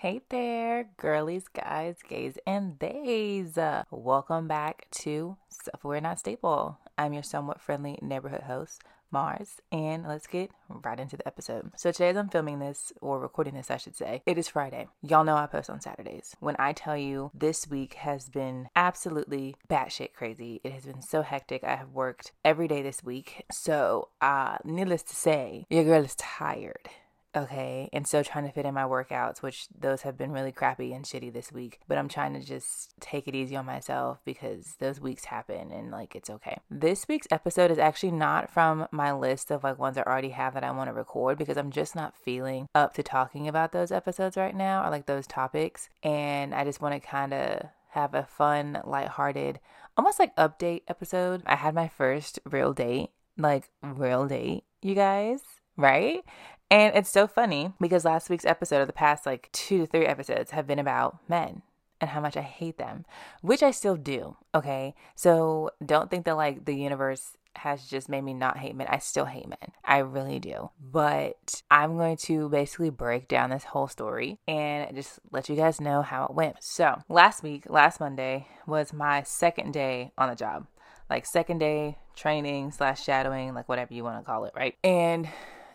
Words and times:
Hey 0.00 0.22
there, 0.30 0.88
girlies, 0.96 1.46
guys, 1.48 1.96
gays, 2.08 2.38
and 2.46 2.78
theys. 2.80 3.58
Welcome 3.90 4.48
back 4.48 4.86
to 4.92 5.36
We're 5.82 6.00
Not 6.00 6.18
Stable. 6.18 6.78
I'm 6.96 7.12
your 7.12 7.22
somewhat 7.22 7.60
friendly 7.60 7.98
neighborhood 8.00 8.44
host, 8.44 8.80
Mars, 9.10 9.60
and 9.70 10.08
let's 10.08 10.26
get 10.26 10.52
right 10.70 10.98
into 10.98 11.18
the 11.18 11.28
episode. 11.28 11.72
So, 11.76 11.92
today, 11.92 12.08
as 12.08 12.16
I'm 12.16 12.30
filming 12.30 12.60
this, 12.60 12.94
or 13.02 13.20
recording 13.20 13.52
this, 13.52 13.70
I 13.70 13.76
should 13.76 13.94
say, 13.94 14.22
it 14.24 14.38
is 14.38 14.48
Friday. 14.48 14.88
Y'all 15.02 15.22
know 15.22 15.36
I 15.36 15.44
post 15.44 15.68
on 15.68 15.82
Saturdays. 15.82 16.34
When 16.40 16.56
I 16.58 16.72
tell 16.72 16.96
you 16.96 17.30
this 17.34 17.68
week 17.68 17.92
has 17.92 18.30
been 18.30 18.70
absolutely 18.74 19.54
batshit 19.68 20.14
crazy, 20.14 20.62
it 20.64 20.72
has 20.72 20.86
been 20.86 21.02
so 21.02 21.20
hectic. 21.20 21.62
I 21.62 21.76
have 21.76 21.90
worked 21.90 22.32
every 22.42 22.68
day 22.68 22.80
this 22.80 23.04
week. 23.04 23.44
So, 23.52 24.08
uh, 24.22 24.56
needless 24.64 25.02
to 25.02 25.14
say, 25.14 25.66
your 25.68 25.84
girl 25.84 26.02
is 26.02 26.14
tired 26.14 26.88
okay 27.36 27.88
and 27.92 28.06
still 28.06 28.24
trying 28.24 28.44
to 28.44 28.52
fit 28.52 28.66
in 28.66 28.74
my 28.74 28.82
workouts 28.82 29.40
which 29.40 29.66
those 29.78 30.02
have 30.02 30.16
been 30.16 30.32
really 30.32 30.50
crappy 30.50 30.92
and 30.92 31.04
shitty 31.04 31.32
this 31.32 31.52
week 31.52 31.78
but 31.86 31.96
i'm 31.96 32.08
trying 32.08 32.34
to 32.34 32.40
just 32.40 32.92
take 33.00 33.28
it 33.28 33.34
easy 33.34 33.54
on 33.54 33.64
myself 33.64 34.18
because 34.24 34.74
those 34.80 35.00
weeks 35.00 35.26
happen 35.26 35.70
and 35.70 35.90
like 35.90 36.16
it's 36.16 36.30
okay. 36.30 36.58
This 36.70 37.06
week's 37.08 37.26
episode 37.30 37.70
is 37.70 37.78
actually 37.78 38.12
not 38.12 38.50
from 38.50 38.86
my 38.90 39.12
list 39.12 39.50
of 39.50 39.64
like 39.64 39.78
ones 39.78 39.96
i 39.96 40.02
already 40.02 40.30
have 40.30 40.54
that 40.54 40.64
i 40.64 40.70
want 40.70 40.88
to 40.88 40.94
record 40.94 41.38
because 41.38 41.56
i'm 41.56 41.70
just 41.70 41.94
not 41.94 42.16
feeling 42.16 42.68
up 42.74 42.94
to 42.94 43.02
talking 43.02 43.48
about 43.48 43.72
those 43.72 43.92
episodes 43.92 44.36
right 44.36 44.54
now. 44.54 44.84
Or 44.84 44.90
like 44.90 45.06
those 45.06 45.26
topics 45.26 45.88
and 46.02 46.54
i 46.54 46.64
just 46.64 46.80
want 46.80 47.00
to 47.00 47.06
kind 47.06 47.32
of 47.32 47.66
have 47.90 48.14
a 48.14 48.24
fun 48.24 48.80
lighthearted 48.84 49.58
almost 49.96 50.18
like 50.20 50.34
update 50.36 50.82
episode. 50.88 51.42
I 51.44 51.56
had 51.56 51.74
my 51.74 51.88
first 51.88 52.38
real 52.44 52.72
date 52.72 53.10
like 53.36 53.68
real 53.82 54.26
date 54.26 54.64
you 54.82 54.94
guys 54.94 55.40
right? 55.76 56.22
And 56.70 56.94
it's 56.94 57.10
so 57.10 57.26
funny 57.26 57.72
because 57.80 58.04
last 58.04 58.30
week's 58.30 58.44
episode, 58.44 58.82
or 58.82 58.86
the 58.86 58.92
past 58.92 59.26
like 59.26 59.50
two 59.52 59.78
to 59.78 59.86
three 59.86 60.06
episodes, 60.06 60.52
have 60.52 60.66
been 60.66 60.78
about 60.78 61.18
men 61.28 61.62
and 62.00 62.10
how 62.10 62.20
much 62.20 62.36
I 62.36 62.42
hate 62.42 62.78
them, 62.78 63.04
which 63.42 63.62
I 63.62 63.72
still 63.72 63.96
do. 63.96 64.36
Okay. 64.54 64.94
So 65.14 65.70
don't 65.84 66.10
think 66.10 66.24
that 66.24 66.36
like 66.36 66.64
the 66.64 66.74
universe 66.74 67.36
has 67.56 67.86
just 67.86 68.08
made 68.08 68.22
me 68.22 68.32
not 68.32 68.58
hate 68.58 68.76
men. 68.76 68.86
I 68.88 68.98
still 68.98 69.24
hate 69.24 69.48
men. 69.48 69.72
I 69.84 69.98
really 69.98 70.38
do. 70.38 70.70
But 70.80 71.62
I'm 71.70 71.96
going 71.96 72.16
to 72.18 72.48
basically 72.48 72.90
break 72.90 73.28
down 73.28 73.50
this 73.50 73.64
whole 73.64 73.88
story 73.88 74.38
and 74.46 74.94
just 74.94 75.18
let 75.32 75.48
you 75.48 75.56
guys 75.56 75.80
know 75.80 76.02
how 76.02 76.24
it 76.24 76.34
went. 76.34 76.56
So 76.60 77.02
last 77.08 77.42
week, 77.42 77.64
last 77.68 78.00
Monday, 78.00 78.46
was 78.66 78.92
my 78.92 79.22
second 79.24 79.72
day 79.72 80.12
on 80.16 80.30
the 80.30 80.36
job. 80.36 80.66
Like 81.10 81.26
second 81.26 81.58
day 81.58 81.98
training 82.14 82.70
slash 82.70 83.02
shadowing, 83.02 83.52
like 83.52 83.68
whatever 83.68 83.92
you 83.92 84.04
want 84.04 84.20
to 84.20 84.24
call 84.24 84.44
it, 84.44 84.52
right? 84.54 84.76
And 84.84 85.28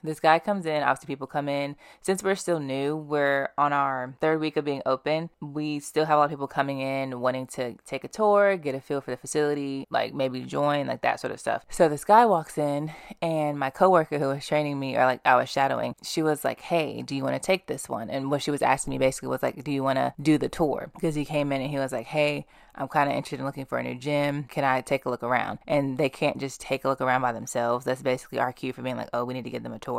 this 0.06 0.20
guy 0.20 0.40
comes 0.40 0.66
in, 0.66 0.84
obviously 0.84 1.08
people 1.08 1.28
come 1.28 1.50
in. 1.50 1.76
Since 2.02 2.24
we're 2.24 2.36
still 2.36 2.60
new, 2.60 2.96
we're 2.96 3.50
on 3.58 3.74
our 3.74 4.16
third 4.22 4.40
week 4.40 4.58
of 4.58 4.66
being 4.66 4.82
open. 4.86 5.30
We 5.42 5.80
still 5.80 6.06
have 6.06 6.16
a 6.16 6.20
lot 6.20 6.26
of 6.26 6.30
people 6.32 6.48
coming 6.48 6.80
in 6.80 7.20
wanting 7.20 7.48
to 7.48 7.76
take 7.86 8.04
a 8.04 8.08
tour, 8.08 8.58
get 8.58 8.76
a 8.76 8.82
feel 8.82 9.02
for 9.02 9.12
the 9.12 9.18
facility, 9.18 9.86
like 9.90 10.14
maybe 10.14 10.42
join, 10.42 10.88
like 10.88 11.02
that 11.02 11.20
sort 11.20 11.34
of 11.34 11.40
stuff. 11.40 11.66
So 11.70 11.90
this 11.90 12.06
guy 12.06 12.26
walks 12.26 12.58
in 12.58 12.92
and 13.22 13.60
my 13.60 13.70
coworker 13.70 14.20
who 14.20 14.28
was 14.28 14.46
training 14.46 14.80
me 14.80 14.96
or 14.96 15.06
like 15.06 15.22
I 15.26 15.36
was 15.36 15.50
shadowing, 15.50 15.96
she 16.04 16.22
was 16.22 16.44
like, 16.44 16.62
Hey, 16.62 17.02
do 17.02 17.16
you 17.16 17.24
want 17.24 17.36
to 17.36 17.46
take 17.46 17.68
this 17.68 17.90
one? 17.90 18.10
And 18.10 18.32
what 18.32 18.42
she 18.42 18.52
was 18.52 18.62
asking 18.62 18.92
me 18.92 18.98
basically 18.98 19.30
was 19.30 19.44
like, 19.44 19.64
Do 19.64 19.72
you 19.72 19.84
want 19.84 19.98
to 19.98 20.14
do 20.22 20.38
the 20.38 20.50
tour? 20.50 20.92
Because 20.94 21.16
he 21.16 21.26
came 21.26 21.52
in 21.52 21.62
and 21.62 21.72
he 21.72 21.80
was 21.80 21.92
like, 21.92 22.08
Hey, 22.08 22.46
I'm 22.78 22.88
kind 22.88 23.10
of 23.10 23.16
interested 23.16 23.40
in 23.40 23.46
looking 23.46 23.66
for 23.66 23.78
a 23.78 23.84
new 23.84 23.96
gym. 23.96 24.44
Can 24.46 24.64
I 24.64 24.82
take 24.82 25.06
a 25.06 25.10
look 25.10 25.24
around? 25.24 25.60
And 25.68 25.98
they 25.98 26.10
can't 26.10 26.38
just 26.38 26.60
take 26.60 26.84
a 26.84 26.90
look 26.90 27.02
around 27.02 27.22
by 27.22 27.32
themselves. 27.32 27.86
That's 27.86 28.02
basically 28.02 28.40
our 28.40 28.52
cue 28.52 28.74
for 28.74 28.82
being 28.82 28.98
like, 28.98 29.10
oh, 29.14 29.24
we 29.24 29.34
need 29.34 29.46
to 29.46 29.50
give 29.50 29.64
them 29.64 29.74
a 29.74 29.80
tour. 29.80 29.95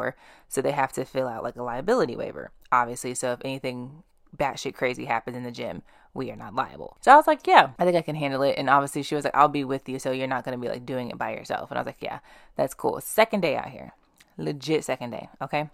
So 0.48 0.60
they 0.60 0.72
have 0.72 0.92
to 0.92 1.04
fill 1.04 1.28
out 1.28 1.42
like 1.42 1.56
a 1.56 1.62
liability 1.62 2.16
waiver, 2.16 2.50
obviously. 2.70 3.14
So 3.14 3.32
if 3.32 3.40
anything 3.44 4.02
batshit 4.36 4.74
crazy 4.74 5.06
happens 5.06 5.36
in 5.36 5.42
the 5.42 5.50
gym, 5.50 5.82
we 6.14 6.30
are 6.30 6.36
not 6.36 6.54
liable. 6.54 6.96
So 7.00 7.12
I 7.12 7.16
was 7.16 7.26
like, 7.26 7.46
yeah, 7.46 7.70
I 7.78 7.84
think 7.84 7.96
I 7.96 8.02
can 8.02 8.16
handle 8.16 8.42
it. 8.42 8.54
And 8.56 8.70
obviously 8.70 9.02
she 9.02 9.14
was 9.14 9.24
like, 9.24 9.34
I'll 9.34 9.48
be 9.48 9.64
with 9.64 9.88
you. 9.88 9.98
So 9.98 10.10
you're 10.12 10.26
not 10.26 10.44
going 10.44 10.58
to 10.58 10.62
be 10.62 10.68
like 10.68 10.86
doing 10.86 11.10
it 11.10 11.18
by 11.18 11.32
yourself. 11.32 11.70
And 11.70 11.78
I 11.78 11.82
was 11.82 11.86
like, 11.86 12.00
yeah, 12.00 12.20
that's 12.56 12.74
cool. 12.74 13.00
Second 13.00 13.40
day 13.40 13.56
out 13.56 13.68
here. 13.68 13.92
Legit 14.38 14.84
second 14.84 15.10
day. 15.10 15.28
Okay. 15.40 15.68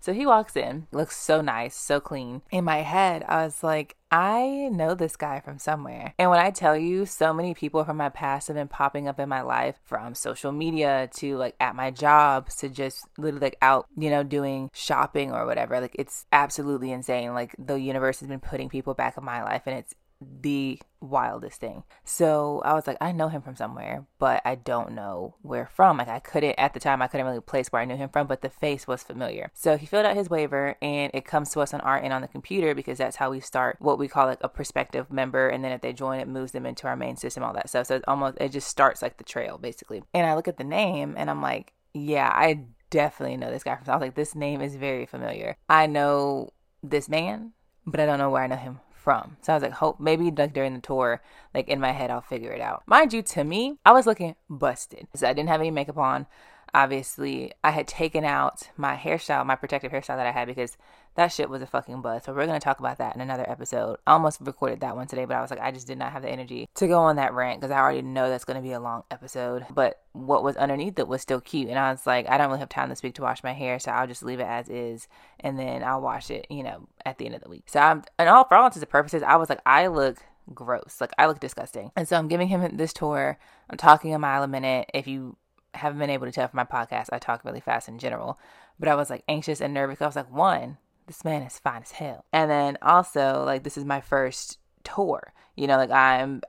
So 0.00 0.14
he 0.14 0.24
walks 0.24 0.56
in, 0.56 0.86
looks 0.92 1.16
so 1.16 1.42
nice, 1.42 1.76
so 1.76 2.00
clean. 2.00 2.40
In 2.50 2.64
my 2.64 2.78
head, 2.78 3.24
I 3.28 3.44
was 3.44 3.62
like, 3.62 3.96
I 4.10 4.68
know 4.72 4.94
this 4.94 5.14
guy 5.14 5.38
from 5.38 5.58
somewhere. 5.58 6.14
And 6.18 6.30
when 6.30 6.40
I 6.40 6.50
tell 6.50 6.76
you, 6.76 7.06
so 7.06 7.32
many 7.32 7.54
people 7.54 7.84
from 7.84 7.96
my 7.96 8.08
past 8.08 8.48
have 8.48 8.56
been 8.56 8.66
popping 8.66 9.06
up 9.06 9.20
in 9.20 9.28
my 9.28 9.42
life 9.42 9.76
from 9.84 10.16
social 10.16 10.50
media 10.50 11.08
to 11.16 11.36
like 11.36 11.54
at 11.60 11.76
my 11.76 11.92
job 11.92 12.48
to 12.58 12.68
just 12.68 13.06
literally 13.16 13.46
like 13.46 13.58
out, 13.62 13.86
you 13.96 14.10
know, 14.10 14.24
doing 14.24 14.70
shopping 14.74 15.30
or 15.30 15.46
whatever. 15.46 15.80
Like 15.80 15.94
it's 15.96 16.26
absolutely 16.32 16.90
insane. 16.90 17.34
Like 17.34 17.54
the 17.56 17.76
universe 17.76 18.18
has 18.18 18.28
been 18.28 18.40
putting 18.40 18.68
people 18.68 18.94
back 18.94 19.16
in 19.16 19.24
my 19.24 19.44
life 19.44 19.62
and 19.66 19.78
it's 19.78 19.94
the 20.20 20.78
wildest 21.00 21.60
thing. 21.60 21.82
So 22.04 22.60
I 22.64 22.74
was 22.74 22.86
like, 22.86 22.98
I 23.00 23.12
know 23.12 23.28
him 23.28 23.40
from 23.40 23.56
somewhere, 23.56 24.06
but 24.18 24.42
I 24.44 24.54
don't 24.54 24.92
know 24.92 25.36
where 25.40 25.66
from. 25.66 25.96
Like 25.96 26.08
I 26.08 26.18
couldn't 26.18 26.58
at 26.58 26.74
the 26.74 26.80
time 26.80 27.00
I 27.00 27.06
couldn't 27.06 27.26
really 27.26 27.40
place 27.40 27.68
where 27.68 27.80
I 27.80 27.86
knew 27.86 27.96
him 27.96 28.10
from, 28.10 28.26
but 28.26 28.42
the 28.42 28.50
face 28.50 28.86
was 28.86 29.02
familiar. 29.02 29.50
So 29.54 29.76
he 29.76 29.86
filled 29.86 30.04
out 30.04 30.16
his 30.16 30.28
waiver 30.28 30.76
and 30.82 31.10
it 31.14 31.24
comes 31.24 31.50
to 31.50 31.60
us 31.60 31.72
on 31.72 31.80
our 31.80 31.98
end 31.98 32.12
on 32.12 32.20
the 32.22 32.28
computer 32.28 32.74
because 32.74 32.98
that's 32.98 33.16
how 33.16 33.30
we 33.30 33.40
start 33.40 33.76
what 33.80 33.98
we 33.98 34.08
call 34.08 34.26
like 34.26 34.42
a 34.42 34.48
prospective 34.48 35.10
member 35.10 35.48
and 35.48 35.64
then 35.64 35.72
if 35.72 35.80
they 35.80 35.92
join 35.92 36.20
it 36.20 36.28
moves 36.28 36.52
them 36.52 36.66
into 36.66 36.86
our 36.86 36.96
main 36.96 37.16
system, 37.16 37.42
all 37.42 37.54
that 37.54 37.70
stuff. 37.70 37.86
So 37.86 37.96
it's 37.96 38.04
almost 38.06 38.36
it 38.40 38.50
just 38.50 38.68
starts 38.68 39.00
like 39.00 39.16
the 39.16 39.24
trail 39.24 39.56
basically. 39.56 40.02
And 40.12 40.26
I 40.26 40.34
look 40.34 40.48
at 40.48 40.58
the 40.58 40.64
name 40.64 41.14
and 41.16 41.30
I'm 41.30 41.40
like, 41.40 41.72
yeah, 41.94 42.30
I 42.32 42.64
definitely 42.90 43.38
know 43.38 43.50
this 43.50 43.64
guy 43.64 43.76
from 43.76 43.88
I 43.88 43.96
was 43.96 44.02
like, 44.02 44.14
this 44.16 44.34
name 44.34 44.60
is 44.60 44.76
very 44.76 45.06
familiar. 45.06 45.56
I 45.68 45.86
know 45.86 46.50
this 46.82 47.08
man, 47.08 47.52
but 47.86 48.00
I 48.00 48.06
don't 48.06 48.18
know 48.18 48.30
where 48.30 48.42
I 48.42 48.46
know 48.46 48.56
him 48.56 48.80
from. 49.00 49.36
So 49.42 49.52
I 49.52 49.56
was 49.56 49.62
like, 49.62 49.72
hope 49.72 49.98
maybe 49.98 50.30
like 50.30 50.52
during 50.52 50.74
the 50.74 50.80
tour, 50.80 51.22
like 51.54 51.68
in 51.68 51.80
my 51.80 51.92
head, 51.92 52.10
I'll 52.10 52.20
figure 52.20 52.52
it 52.52 52.60
out. 52.60 52.82
Mind 52.86 53.12
you, 53.12 53.22
to 53.22 53.44
me, 53.44 53.78
I 53.84 53.92
was 53.92 54.06
looking 54.06 54.36
busted. 54.48 55.08
So 55.14 55.26
I 55.26 55.32
didn't 55.32 55.48
have 55.48 55.60
any 55.60 55.70
makeup 55.70 55.98
on. 55.98 56.26
Obviously, 56.72 57.52
I 57.64 57.70
had 57.70 57.88
taken 57.88 58.24
out 58.24 58.68
my 58.76 58.96
hairstyle, 58.96 59.44
my 59.44 59.56
protective 59.56 59.92
hairstyle 59.92 60.16
that 60.16 60.26
I 60.26 60.32
had 60.32 60.46
because 60.46 60.76
that 61.16 61.32
shit 61.32 61.50
was 61.50 61.62
a 61.62 61.66
fucking 61.66 62.00
buzz. 62.02 62.24
So 62.24 62.32
we're 62.32 62.46
gonna 62.46 62.60
talk 62.60 62.78
about 62.78 62.98
that 62.98 63.14
in 63.14 63.20
another 63.20 63.48
episode. 63.48 63.98
I 64.06 64.12
almost 64.12 64.40
recorded 64.40 64.80
that 64.80 64.96
one 64.96 65.06
today, 65.06 65.24
but 65.24 65.36
I 65.36 65.42
was 65.42 65.50
like, 65.50 65.60
I 65.60 65.72
just 65.72 65.86
did 65.86 65.98
not 65.98 66.12
have 66.12 66.22
the 66.22 66.30
energy 66.30 66.68
to 66.74 66.86
go 66.86 66.98
on 66.98 67.16
that 67.16 67.34
rant 67.34 67.60
because 67.60 67.72
I 67.72 67.78
already 67.78 68.02
know 68.02 68.28
that's 68.28 68.44
gonna 68.44 68.62
be 68.62 68.72
a 68.72 68.80
long 68.80 69.02
episode. 69.10 69.66
But 69.70 70.00
what 70.12 70.44
was 70.44 70.56
underneath 70.56 70.98
it 70.98 71.08
was 71.08 71.22
still 71.22 71.40
cute, 71.40 71.68
and 71.68 71.78
I 71.78 71.90
was 71.90 72.06
like, 72.06 72.28
I 72.28 72.38
don't 72.38 72.48
really 72.48 72.60
have 72.60 72.68
time 72.68 72.88
this 72.88 73.02
week 73.02 73.14
to 73.14 73.22
wash 73.22 73.42
my 73.42 73.52
hair, 73.52 73.78
so 73.78 73.90
I'll 73.90 74.06
just 74.06 74.22
leave 74.22 74.40
it 74.40 74.46
as 74.46 74.68
is, 74.68 75.08
and 75.40 75.58
then 75.58 75.82
I'll 75.82 76.00
wash 76.00 76.30
it, 76.30 76.46
you 76.50 76.62
know, 76.62 76.88
at 77.04 77.18
the 77.18 77.26
end 77.26 77.34
of 77.34 77.42
the 77.42 77.50
week. 77.50 77.64
So 77.66 77.80
I'm, 77.80 78.04
and 78.18 78.28
all 78.28 78.44
for 78.44 78.54
all 78.54 78.66
intents 78.66 78.82
and 78.82 78.88
purposes, 78.88 79.22
I 79.22 79.36
was 79.36 79.48
like, 79.48 79.60
I 79.66 79.88
look 79.88 80.18
gross. 80.54 80.96
Like 81.00 81.12
I 81.18 81.26
look 81.26 81.40
disgusting. 81.40 81.90
And 81.96 82.08
so 82.08 82.16
I'm 82.16 82.28
giving 82.28 82.48
him 82.48 82.76
this 82.76 82.92
tour. 82.92 83.38
I'm 83.68 83.76
talking 83.76 84.14
a 84.14 84.18
mile 84.18 84.42
a 84.42 84.48
minute. 84.48 84.90
If 84.94 85.06
you 85.06 85.36
haven't 85.74 85.98
been 85.98 86.10
able 86.10 86.26
to 86.26 86.32
tell 86.32 86.48
from 86.48 86.58
my 86.58 86.64
podcast, 86.64 87.08
I 87.12 87.18
talk 87.18 87.44
really 87.44 87.60
fast 87.60 87.88
in 87.88 87.98
general. 87.98 88.38
But 88.78 88.88
I 88.88 88.94
was 88.94 89.10
like 89.10 89.24
anxious 89.28 89.60
and 89.60 89.74
nervous. 89.74 90.00
I 90.00 90.06
was 90.06 90.16
like, 90.16 90.32
one, 90.32 90.78
this 91.06 91.24
man 91.24 91.42
is 91.42 91.58
fine 91.58 91.82
as 91.82 91.92
hell. 91.92 92.24
And 92.32 92.50
then 92.50 92.78
also, 92.82 93.44
like, 93.44 93.62
this 93.62 93.76
is 93.76 93.84
my 93.84 94.00
first 94.00 94.58
tour. 94.84 95.32
You 95.54 95.66
know, 95.66 95.76
like, 95.76 95.90
I'm, 95.90 96.42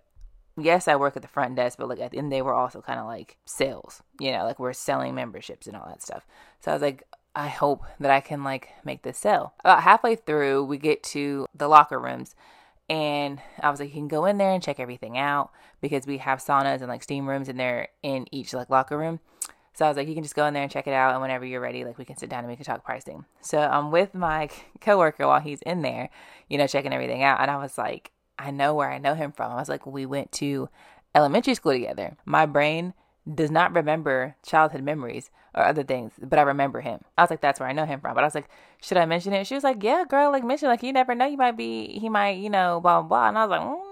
yes, 0.57 0.87
I 0.87 0.95
work 0.95 1.15
at 1.15 1.21
the 1.21 1.27
front 1.27 1.55
desk, 1.55 1.77
but 1.77 1.89
like 1.89 1.99
at 1.99 2.11
the 2.11 2.17
end, 2.17 2.31
they 2.31 2.41
were 2.41 2.53
also 2.53 2.81
kind 2.81 2.99
of 2.99 3.05
like 3.05 3.37
sales, 3.45 4.01
you 4.19 4.31
know, 4.31 4.43
like 4.43 4.59
we're 4.59 4.73
selling 4.73 5.15
memberships 5.15 5.67
and 5.67 5.75
all 5.75 5.87
that 5.87 6.01
stuff. 6.01 6.25
So 6.59 6.71
I 6.71 6.75
was 6.75 6.81
like, 6.81 7.03
I 7.35 7.47
hope 7.47 7.83
that 7.99 8.11
I 8.11 8.19
can 8.19 8.43
like 8.43 8.69
make 8.83 9.03
this 9.03 9.17
sell. 9.17 9.53
About 9.61 9.83
halfway 9.83 10.15
through, 10.15 10.65
we 10.65 10.77
get 10.77 11.03
to 11.03 11.45
the 11.55 11.67
locker 11.67 11.99
rooms. 11.99 12.35
And 12.91 13.41
I 13.62 13.72
was 13.72 13.79
like, 13.79 13.88
you 13.88 13.96
can 13.96 14.09
go 14.09 14.25
in 14.25 14.38
there 14.38 14.52
and 14.52 14.62
check 14.62 14.78
everything 14.78 15.18
out 15.18 15.52
because 15.79 16.06
we 16.06 16.18
have 16.18 16.40
saunas 16.40 16.82
and 16.82 16.90
like 16.90 17.03
steam 17.03 17.28
rooms 17.28 17.47
in 17.47 17.55
there 17.55 17.88
in 18.03 18.28
each 18.34 18.53
like 18.53 18.70
locker 18.70 18.97
room. 18.97 19.22
So 19.73 19.85
I 19.85 19.88
was 19.88 19.96
like, 19.96 20.09
you 20.09 20.14
can 20.14 20.23
just 20.23 20.35
go 20.35 20.46
in 20.46 20.53
there 20.53 20.64
and 20.64 20.72
check 20.72 20.88
it 20.88 20.93
out, 20.93 21.14
and 21.14 21.22
whenever 21.22 21.46
you're 21.46 21.61
ready, 21.61 21.85
like 21.85 21.97
we 21.97 22.03
can 22.03 22.17
sit 22.17 22.29
down 22.29 22.40
and 22.40 22.49
we 22.49 22.58
can 22.58 22.66
talk 22.66 22.84
pricing. 22.84 23.23
So 23.40 23.58
I'm 23.58 23.91
with 23.91 24.14
my 24.14 24.49
coworker 24.82 25.26
while 25.26 25.40
he's 25.40 25.61
in 25.61 25.84
there, 25.84 26.09
you 26.49 26.58
know, 26.58 26.67
checking 26.67 26.91
everything 26.91 27.23
out, 27.23 27.40
and 27.40 27.49
I 27.49 27.55
was 27.55 27.78
like, 27.78 28.11
I 28.38 28.52
know 28.52 28.76
where 28.76 28.91
I 28.91 28.97
know 28.97 29.16
him 29.16 29.32
from. 29.32 29.53
I 29.53 29.55
was 29.55 29.70
like, 29.70 29.85
we 29.85 30.05
went 30.05 30.34
to 30.34 30.67
elementary 31.16 31.55
school 31.55 31.72
together. 31.72 32.17
My 32.26 32.46
brain 32.46 32.94
does 33.34 33.52
not 33.52 33.76
remember 33.76 34.35
childhood 34.46 34.84
memories 34.84 35.29
or 35.53 35.64
other 35.64 35.84
things, 35.84 36.14
but 36.22 36.40
I 36.40 36.44
remember 36.44 36.82
him. 36.82 37.02
I 37.18 37.23
was 37.23 37.29
like, 37.29 37.41
that's 37.41 37.59
where 37.59 37.70
I 37.70 37.73
know 37.73 37.85
him 37.85 38.00
from. 38.00 38.16
But 38.16 38.23
I 38.23 38.28
was 38.28 38.35
like, 38.35 38.50
should 38.82 38.97
I 38.97 39.06
mention 39.06 39.34
it? 39.34 39.47
She 39.47 39.56
was 39.56 39.64
like, 39.64 39.84
yeah, 39.84 40.03
girl, 40.08 40.32
like 40.32 40.44
mention, 40.44 40.70
like 40.70 40.84
you 40.84 40.94
never 40.94 41.14
know, 41.14 41.26
you 41.26 41.38
might 41.38 41.58
be, 41.58 42.00
he 42.00 42.09
might, 42.09 42.38
you 42.38 42.50
know, 42.50 42.79
blah 42.82 43.02
blah 43.02 43.08
blah. 43.08 43.29
And 43.29 43.38
I 43.38 43.46
was 43.46 43.50
like. 43.52 43.62
Mm 43.62 43.91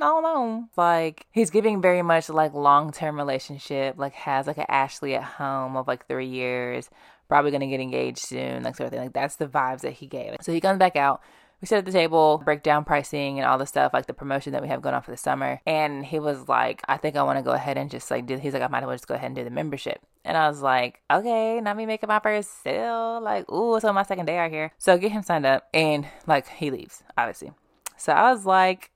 I 0.00 0.06
don't 0.06 0.22
know. 0.22 0.68
Like 0.76 1.26
he's 1.30 1.50
giving 1.50 1.82
very 1.82 2.00
much 2.02 2.30
like 2.30 2.54
long 2.54 2.90
term 2.90 3.16
relationship, 3.16 3.96
like 3.98 4.14
has 4.14 4.46
like 4.46 4.56
an 4.56 4.64
Ashley 4.68 5.14
at 5.14 5.22
home 5.22 5.76
of 5.76 5.86
like 5.86 6.06
three 6.06 6.26
years, 6.26 6.88
probably 7.28 7.50
gonna 7.50 7.66
get 7.66 7.80
engaged 7.80 8.18
soon, 8.18 8.62
like 8.62 8.76
sort 8.76 8.86
of 8.86 8.92
thing. 8.92 9.00
Like 9.00 9.12
that's 9.12 9.36
the 9.36 9.46
vibes 9.46 9.80
that 9.82 9.92
he 9.92 10.06
gave. 10.06 10.36
So 10.40 10.52
he 10.52 10.60
comes 10.60 10.78
back 10.78 10.96
out. 10.96 11.20
We 11.60 11.66
sit 11.66 11.78
at 11.78 11.84
the 11.84 11.92
table, 11.92 12.40
break 12.44 12.62
down 12.62 12.84
pricing 12.84 13.38
and 13.38 13.46
all 13.46 13.58
the 13.58 13.66
stuff, 13.66 13.92
like 13.92 14.06
the 14.06 14.14
promotion 14.14 14.52
that 14.52 14.62
we 14.62 14.68
have 14.68 14.80
going 14.80 14.94
on 14.94 15.02
for 15.02 15.10
the 15.10 15.16
summer. 15.16 15.60
And 15.66 16.04
he 16.04 16.18
was 16.18 16.48
like, 16.48 16.82
I 16.88 16.96
think 16.96 17.16
I 17.16 17.22
want 17.22 17.38
to 17.38 17.42
go 17.42 17.50
ahead 17.50 17.76
and 17.76 17.90
just 17.90 18.10
like 18.10 18.26
do, 18.26 18.38
he's 18.38 18.54
like, 18.54 18.62
I 18.62 18.68
might 18.68 18.78
as 18.78 18.86
well 18.86 18.94
just 18.94 19.06
go 19.06 19.14
ahead 19.14 19.26
and 19.26 19.36
do 19.36 19.44
the 19.44 19.50
membership. 19.50 20.00
And 20.24 20.36
I 20.36 20.48
was 20.48 20.62
like, 20.62 21.00
okay, 21.10 21.60
not 21.60 21.76
me 21.76 21.84
making 21.84 22.08
my 22.08 22.18
first 22.18 22.62
sale. 22.62 23.20
Like, 23.20 23.50
ooh, 23.50 23.76
it's 23.76 23.84
on 23.84 23.94
my 23.94 24.04
second 24.04 24.26
day 24.26 24.38
out 24.38 24.50
here. 24.50 24.72
So 24.78 24.96
get 24.96 25.12
him 25.12 25.22
signed 25.22 25.46
up 25.46 25.68
and 25.74 26.06
like 26.26 26.48
he 26.48 26.70
leaves, 26.70 27.02
obviously. 27.18 27.52
So 27.96 28.12
I 28.12 28.32
was 28.32 28.46
like, 28.46 28.90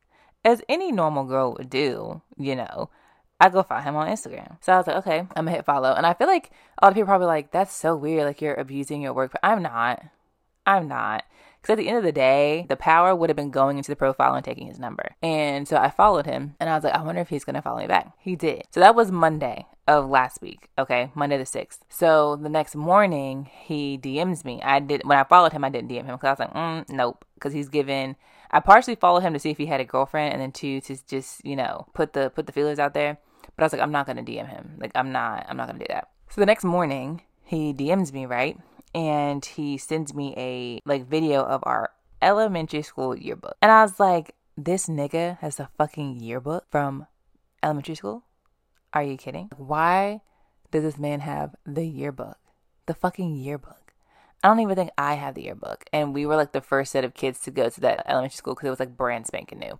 as 0.44 0.62
any 0.68 0.90
normal 0.90 1.24
girl 1.24 1.54
would 1.58 1.68
do, 1.68 2.22
you 2.38 2.56
know, 2.56 2.88
I 3.40 3.50
go 3.50 3.62
find 3.62 3.84
him 3.84 3.96
on 3.96 4.08
Instagram. 4.08 4.56
So 4.62 4.72
I 4.72 4.78
was 4.78 4.86
like, 4.86 4.96
okay, 4.96 5.18
I'm 5.18 5.28
gonna 5.34 5.50
hit 5.50 5.66
follow. 5.66 5.92
And 5.92 6.06
I 6.06 6.14
feel 6.14 6.28
like 6.28 6.50
a 6.78 6.86
lot 6.86 6.92
of 6.92 6.94
people 6.94 7.06
probably 7.08 7.26
like, 7.26 7.50
that's 7.50 7.74
so 7.74 7.94
weird. 7.94 8.24
Like 8.24 8.40
you're 8.40 8.54
abusing 8.54 9.02
your 9.02 9.12
work. 9.12 9.32
But 9.32 9.40
I'm 9.42 9.62
not. 9.62 10.02
I'm 10.66 10.88
not. 10.88 11.24
Because 11.64 11.78
at 11.78 11.78
the 11.78 11.88
end 11.88 11.96
of 11.96 12.04
the 12.04 12.12
day, 12.12 12.66
the 12.68 12.76
power 12.76 13.14
would 13.14 13.30
have 13.30 13.36
been 13.38 13.50
going 13.50 13.78
into 13.78 13.90
the 13.90 13.96
profile 13.96 14.34
and 14.34 14.44
taking 14.44 14.66
his 14.66 14.78
number. 14.78 15.16
And 15.22 15.66
so 15.66 15.78
I 15.78 15.88
followed 15.88 16.26
him 16.26 16.56
and 16.60 16.68
I 16.68 16.74
was 16.74 16.84
like, 16.84 16.92
I 16.92 17.00
wonder 17.00 17.22
if 17.22 17.30
he's 17.30 17.44
going 17.44 17.54
to 17.54 17.62
follow 17.62 17.78
me 17.78 17.86
back. 17.86 18.12
He 18.18 18.36
did. 18.36 18.64
So 18.70 18.80
that 18.80 18.94
was 18.94 19.10
Monday 19.10 19.64
of 19.88 20.10
last 20.10 20.42
week. 20.42 20.68
Okay. 20.78 21.10
Monday 21.14 21.38
the 21.38 21.44
6th. 21.44 21.78
So 21.88 22.36
the 22.36 22.50
next 22.50 22.76
morning, 22.76 23.48
he 23.62 23.96
DMs 23.96 24.44
me. 24.44 24.60
I 24.62 24.78
did, 24.78 25.04
when 25.06 25.16
I 25.16 25.24
followed 25.24 25.52
him, 25.52 25.64
I 25.64 25.70
didn't 25.70 25.88
DM 25.88 26.04
him 26.04 26.16
because 26.16 26.26
I 26.26 26.30
was 26.32 26.38
like, 26.38 26.52
mm, 26.52 26.86
nope. 26.90 27.24
Because 27.32 27.54
he's 27.54 27.70
given, 27.70 28.16
I 28.50 28.60
partially 28.60 28.96
followed 28.96 29.20
him 29.20 29.32
to 29.32 29.38
see 29.38 29.48
if 29.48 29.56
he 29.56 29.64
had 29.64 29.80
a 29.80 29.86
girlfriend 29.86 30.34
and 30.34 30.42
then 30.42 30.52
two, 30.52 30.82
to 30.82 30.98
just, 31.06 31.42
you 31.46 31.56
know, 31.56 31.86
put 31.94 32.12
the, 32.12 32.28
put 32.28 32.44
the 32.44 32.52
feelers 32.52 32.78
out 32.78 32.92
there. 32.92 33.16
But 33.56 33.62
I 33.62 33.64
was 33.64 33.72
like, 33.72 33.80
I'm 33.80 33.90
not 33.90 34.06
to 34.06 34.12
DM 34.12 34.50
him. 34.50 34.74
Like, 34.78 34.92
I'm 34.94 35.12
not, 35.12 35.46
I'm 35.48 35.56
not 35.56 35.72
to 35.72 35.78
do 35.78 35.86
that. 35.88 36.10
So 36.28 36.42
the 36.42 36.46
next 36.46 36.64
morning, 36.64 37.22
he 37.42 37.72
DMs 37.72 38.12
me, 38.12 38.26
right? 38.26 38.58
And 38.94 39.44
he 39.44 39.76
sends 39.76 40.14
me 40.14 40.34
a 40.36 40.80
like 40.86 41.06
video 41.06 41.42
of 41.42 41.62
our 41.64 41.90
elementary 42.22 42.82
school 42.82 43.16
yearbook. 43.16 43.56
And 43.60 43.70
I 43.70 43.82
was 43.82 43.98
like, 43.98 44.34
this 44.56 44.86
nigga 44.86 45.38
has 45.38 45.58
a 45.58 45.68
fucking 45.76 46.20
yearbook 46.20 46.66
from 46.70 47.06
elementary 47.62 47.96
school? 47.96 48.24
Are 48.92 49.02
you 49.02 49.16
kidding? 49.16 49.50
Why 49.56 50.20
does 50.70 50.84
this 50.84 50.98
man 50.98 51.20
have 51.20 51.54
the 51.66 51.84
yearbook? 51.84 52.38
The 52.86 52.94
fucking 52.94 53.36
yearbook. 53.36 53.92
I 54.42 54.48
don't 54.48 54.60
even 54.60 54.76
think 54.76 54.90
I 54.98 55.14
have 55.14 55.34
the 55.34 55.42
yearbook. 55.42 55.84
And 55.92 56.14
we 56.14 56.26
were 56.26 56.36
like 56.36 56.52
the 56.52 56.60
first 56.60 56.92
set 56.92 57.04
of 57.04 57.14
kids 57.14 57.40
to 57.40 57.50
go 57.50 57.68
to 57.68 57.80
that 57.80 58.04
elementary 58.06 58.36
school 58.36 58.54
because 58.54 58.66
it 58.66 58.70
was 58.70 58.80
like 58.80 58.96
brand 58.96 59.26
spanking 59.26 59.58
new. 59.58 59.78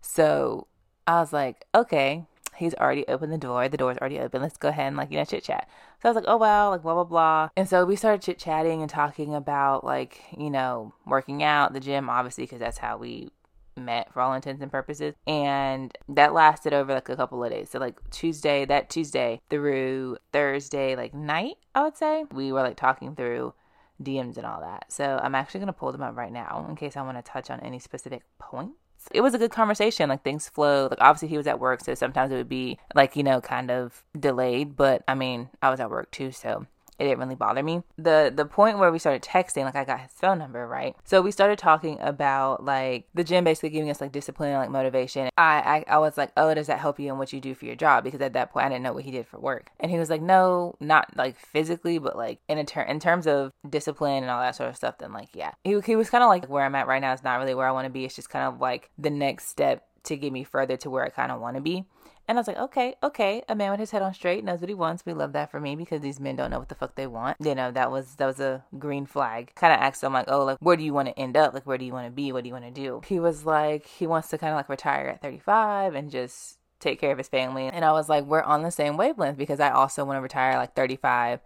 So 0.00 0.66
I 1.06 1.20
was 1.20 1.32
like, 1.32 1.64
okay, 1.74 2.26
he's 2.56 2.74
already 2.74 3.06
opened 3.08 3.32
the 3.32 3.38
door. 3.38 3.68
The 3.68 3.76
door's 3.76 3.98
already 3.98 4.18
open. 4.18 4.42
Let's 4.42 4.56
go 4.56 4.68
ahead 4.68 4.88
and 4.88 4.96
like, 4.96 5.10
you 5.10 5.18
know, 5.18 5.24
chit 5.24 5.44
chat. 5.44 5.68
So 6.02 6.08
I 6.08 6.12
was 6.12 6.16
like, 6.16 6.24
oh 6.28 6.36
wow, 6.36 6.70
like 6.70 6.82
blah 6.82 6.94
blah 6.94 7.04
blah. 7.04 7.48
And 7.56 7.68
so 7.68 7.84
we 7.84 7.96
started 7.96 8.22
chit 8.22 8.38
chatting 8.38 8.82
and 8.82 8.90
talking 8.90 9.34
about 9.34 9.84
like, 9.84 10.22
you 10.36 10.50
know, 10.50 10.92
working 11.06 11.42
out, 11.42 11.72
the 11.72 11.80
gym, 11.80 12.08
obviously, 12.08 12.44
because 12.44 12.60
that's 12.60 12.78
how 12.78 12.96
we 12.96 13.30
met 13.76 14.12
for 14.12 14.20
all 14.20 14.34
intents 14.34 14.62
and 14.62 14.70
purposes. 14.70 15.14
And 15.26 15.96
that 16.08 16.34
lasted 16.34 16.72
over 16.72 16.94
like 16.94 17.08
a 17.08 17.16
couple 17.16 17.42
of 17.42 17.50
days. 17.50 17.70
So 17.70 17.78
like 17.78 17.98
Tuesday, 18.10 18.64
that 18.66 18.90
Tuesday 18.90 19.40
through 19.50 20.18
Thursday, 20.32 20.96
like 20.96 21.14
night, 21.14 21.56
I 21.74 21.82
would 21.82 21.96
say, 21.96 22.24
we 22.32 22.52
were 22.52 22.62
like 22.62 22.76
talking 22.76 23.14
through 23.14 23.54
DMs 24.02 24.36
and 24.36 24.46
all 24.46 24.60
that. 24.60 24.92
So 24.92 25.20
I'm 25.22 25.34
actually 25.34 25.60
gonna 25.60 25.72
pull 25.72 25.92
them 25.92 26.02
up 26.02 26.16
right 26.16 26.32
now 26.32 26.66
in 26.68 26.76
case 26.76 26.96
I 26.96 27.02
want 27.02 27.18
to 27.18 27.22
touch 27.22 27.50
on 27.50 27.60
any 27.60 27.78
specific 27.78 28.22
point 28.38 28.72
it 29.10 29.20
was 29.20 29.34
a 29.34 29.38
good 29.38 29.50
conversation. 29.50 30.08
Like 30.08 30.22
things 30.22 30.48
flowed. 30.48 30.90
Like 30.90 31.00
obviously 31.00 31.28
he 31.28 31.36
was 31.36 31.46
at 31.46 31.60
work, 31.60 31.80
so 31.84 31.94
sometimes 31.94 32.32
it 32.32 32.36
would 32.36 32.48
be 32.48 32.78
like, 32.94 33.16
you 33.16 33.22
know, 33.22 33.40
kind 33.40 33.70
of 33.70 34.04
delayed. 34.18 34.76
But 34.76 35.02
I 35.08 35.14
mean, 35.14 35.50
I 35.60 35.70
was 35.70 35.80
at 35.80 35.90
work 35.90 36.10
too, 36.10 36.32
so 36.32 36.66
it 36.98 37.04
didn't 37.04 37.20
really 37.20 37.34
bother 37.34 37.62
me. 37.62 37.82
The 37.96 38.32
the 38.34 38.44
point 38.44 38.78
where 38.78 38.92
we 38.92 38.98
started 38.98 39.22
texting, 39.22 39.64
like 39.64 39.76
I 39.76 39.84
got 39.84 40.00
his 40.00 40.12
phone 40.12 40.38
number, 40.38 40.66
right? 40.66 40.94
So 41.04 41.22
we 41.22 41.30
started 41.30 41.58
talking 41.58 41.98
about 42.00 42.64
like 42.64 43.06
the 43.14 43.24
gym 43.24 43.44
basically 43.44 43.70
giving 43.70 43.90
us 43.90 44.00
like 44.00 44.12
discipline 44.12 44.50
and 44.50 44.58
like 44.58 44.70
motivation. 44.70 45.30
I, 45.38 45.84
I 45.88 45.94
I 45.94 45.98
was 45.98 46.16
like, 46.16 46.32
oh, 46.36 46.54
does 46.54 46.66
that 46.66 46.78
help 46.78 47.00
you 47.00 47.10
in 47.10 47.18
what 47.18 47.32
you 47.32 47.40
do 47.40 47.54
for 47.54 47.64
your 47.64 47.76
job? 47.76 48.04
Because 48.04 48.20
at 48.20 48.34
that 48.34 48.52
point 48.52 48.66
I 48.66 48.68
didn't 48.68 48.82
know 48.82 48.92
what 48.92 49.04
he 49.04 49.10
did 49.10 49.26
for 49.26 49.40
work. 49.40 49.70
And 49.80 49.90
he 49.90 49.98
was 49.98 50.10
like, 50.10 50.22
no, 50.22 50.74
not 50.80 51.16
like 51.16 51.38
physically, 51.38 51.98
but 51.98 52.16
like 52.16 52.40
in 52.48 52.58
a 52.58 52.64
ter- 52.64 52.82
in 52.82 53.00
terms 53.00 53.26
of 53.26 53.52
discipline 53.68 54.22
and 54.22 54.30
all 54.30 54.40
that 54.40 54.54
sort 54.54 54.70
of 54.70 54.76
stuff. 54.76 54.98
Then 54.98 55.12
like 55.12 55.30
yeah, 55.34 55.52
he 55.64 55.80
he 55.80 55.96
was 55.96 56.10
kind 56.10 56.22
of 56.22 56.28
like 56.28 56.46
where 56.46 56.64
I'm 56.64 56.74
at 56.74 56.86
right 56.86 57.00
now 57.00 57.12
is 57.12 57.24
not 57.24 57.38
really 57.38 57.54
where 57.54 57.66
I 57.66 57.72
want 57.72 57.86
to 57.86 57.90
be. 57.90 58.04
It's 58.04 58.16
just 58.16 58.30
kind 58.30 58.46
of 58.46 58.60
like 58.60 58.90
the 58.98 59.10
next 59.10 59.48
step 59.48 59.86
to 60.04 60.16
get 60.16 60.32
me 60.32 60.44
further 60.44 60.76
to 60.78 60.90
where 60.90 61.04
I 61.04 61.08
kind 61.08 61.32
of 61.32 61.40
want 61.40 61.56
to 61.56 61.62
be. 61.62 61.84
And 62.28 62.38
I 62.38 62.40
was 62.40 62.46
like, 62.46 62.58
okay, 62.58 62.94
okay, 63.02 63.42
a 63.48 63.54
man 63.54 63.72
with 63.72 63.80
his 63.80 63.90
head 63.90 64.00
on 64.00 64.14
straight 64.14 64.44
knows 64.44 64.60
what 64.60 64.68
he 64.68 64.74
wants. 64.74 65.04
We 65.04 65.12
love 65.12 65.32
that 65.32 65.50
for 65.50 65.60
me 65.60 65.74
because 65.74 66.00
these 66.00 66.20
men 66.20 66.36
don't 66.36 66.50
know 66.50 66.60
what 66.60 66.68
the 66.68 66.74
fuck 66.76 66.94
they 66.94 67.06
want. 67.06 67.36
You 67.40 67.54
know, 67.54 67.72
that 67.72 67.90
was 67.90 68.14
that 68.16 68.26
was 68.26 68.38
a 68.38 68.64
green 68.78 69.06
flag. 69.06 69.52
Kind 69.56 69.72
of 69.72 69.80
asked 69.80 70.02
him 70.02 70.12
like, 70.12 70.26
oh, 70.28 70.44
like 70.44 70.58
where 70.60 70.76
do 70.76 70.84
you 70.84 70.94
want 70.94 71.08
to 71.08 71.18
end 71.18 71.36
up? 71.36 71.52
Like 71.52 71.66
where 71.66 71.78
do 71.78 71.84
you 71.84 71.92
want 71.92 72.06
to 72.06 72.12
be? 72.12 72.30
What 72.32 72.44
do 72.44 72.48
you 72.48 72.54
want 72.54 72.64
to 72.64 72.70
do? 72.70 73.02
He 73.04 73.18
was 73.18 73.44
like, 73.44 73.86
he 73.86 74.06
wants 74.06 74.28
to 74.28 74.38
kind 74.38 74.52
of 74.52 74.56
like 74.56 74.68
retire 74.68 75.08
at 75.08 75.20
35 75.20 75.94
and 75.94 76.10
just 76.10 76.58
take 76.78 77.00
care 77.00 77.12
of 77.12 77.18
his 77.18 77.28
family. 77.28 77.66
And 77.66 77.84
I 77.84 77.92
was 77.92 78.08
like, 78.08 78.24
we're 78.24 78.42
on 78.42 78.62
the 78.62 78.70
same 78.70 78.96
wavelength 78.96 79.38
because 79.38 79.60
I 79.60 79.70
also 79.70 80.04
want 80.04 80.16
to 80.16 80.22
retire 80.22 80.56
like 80.56 80.74
35. 80.74 81.40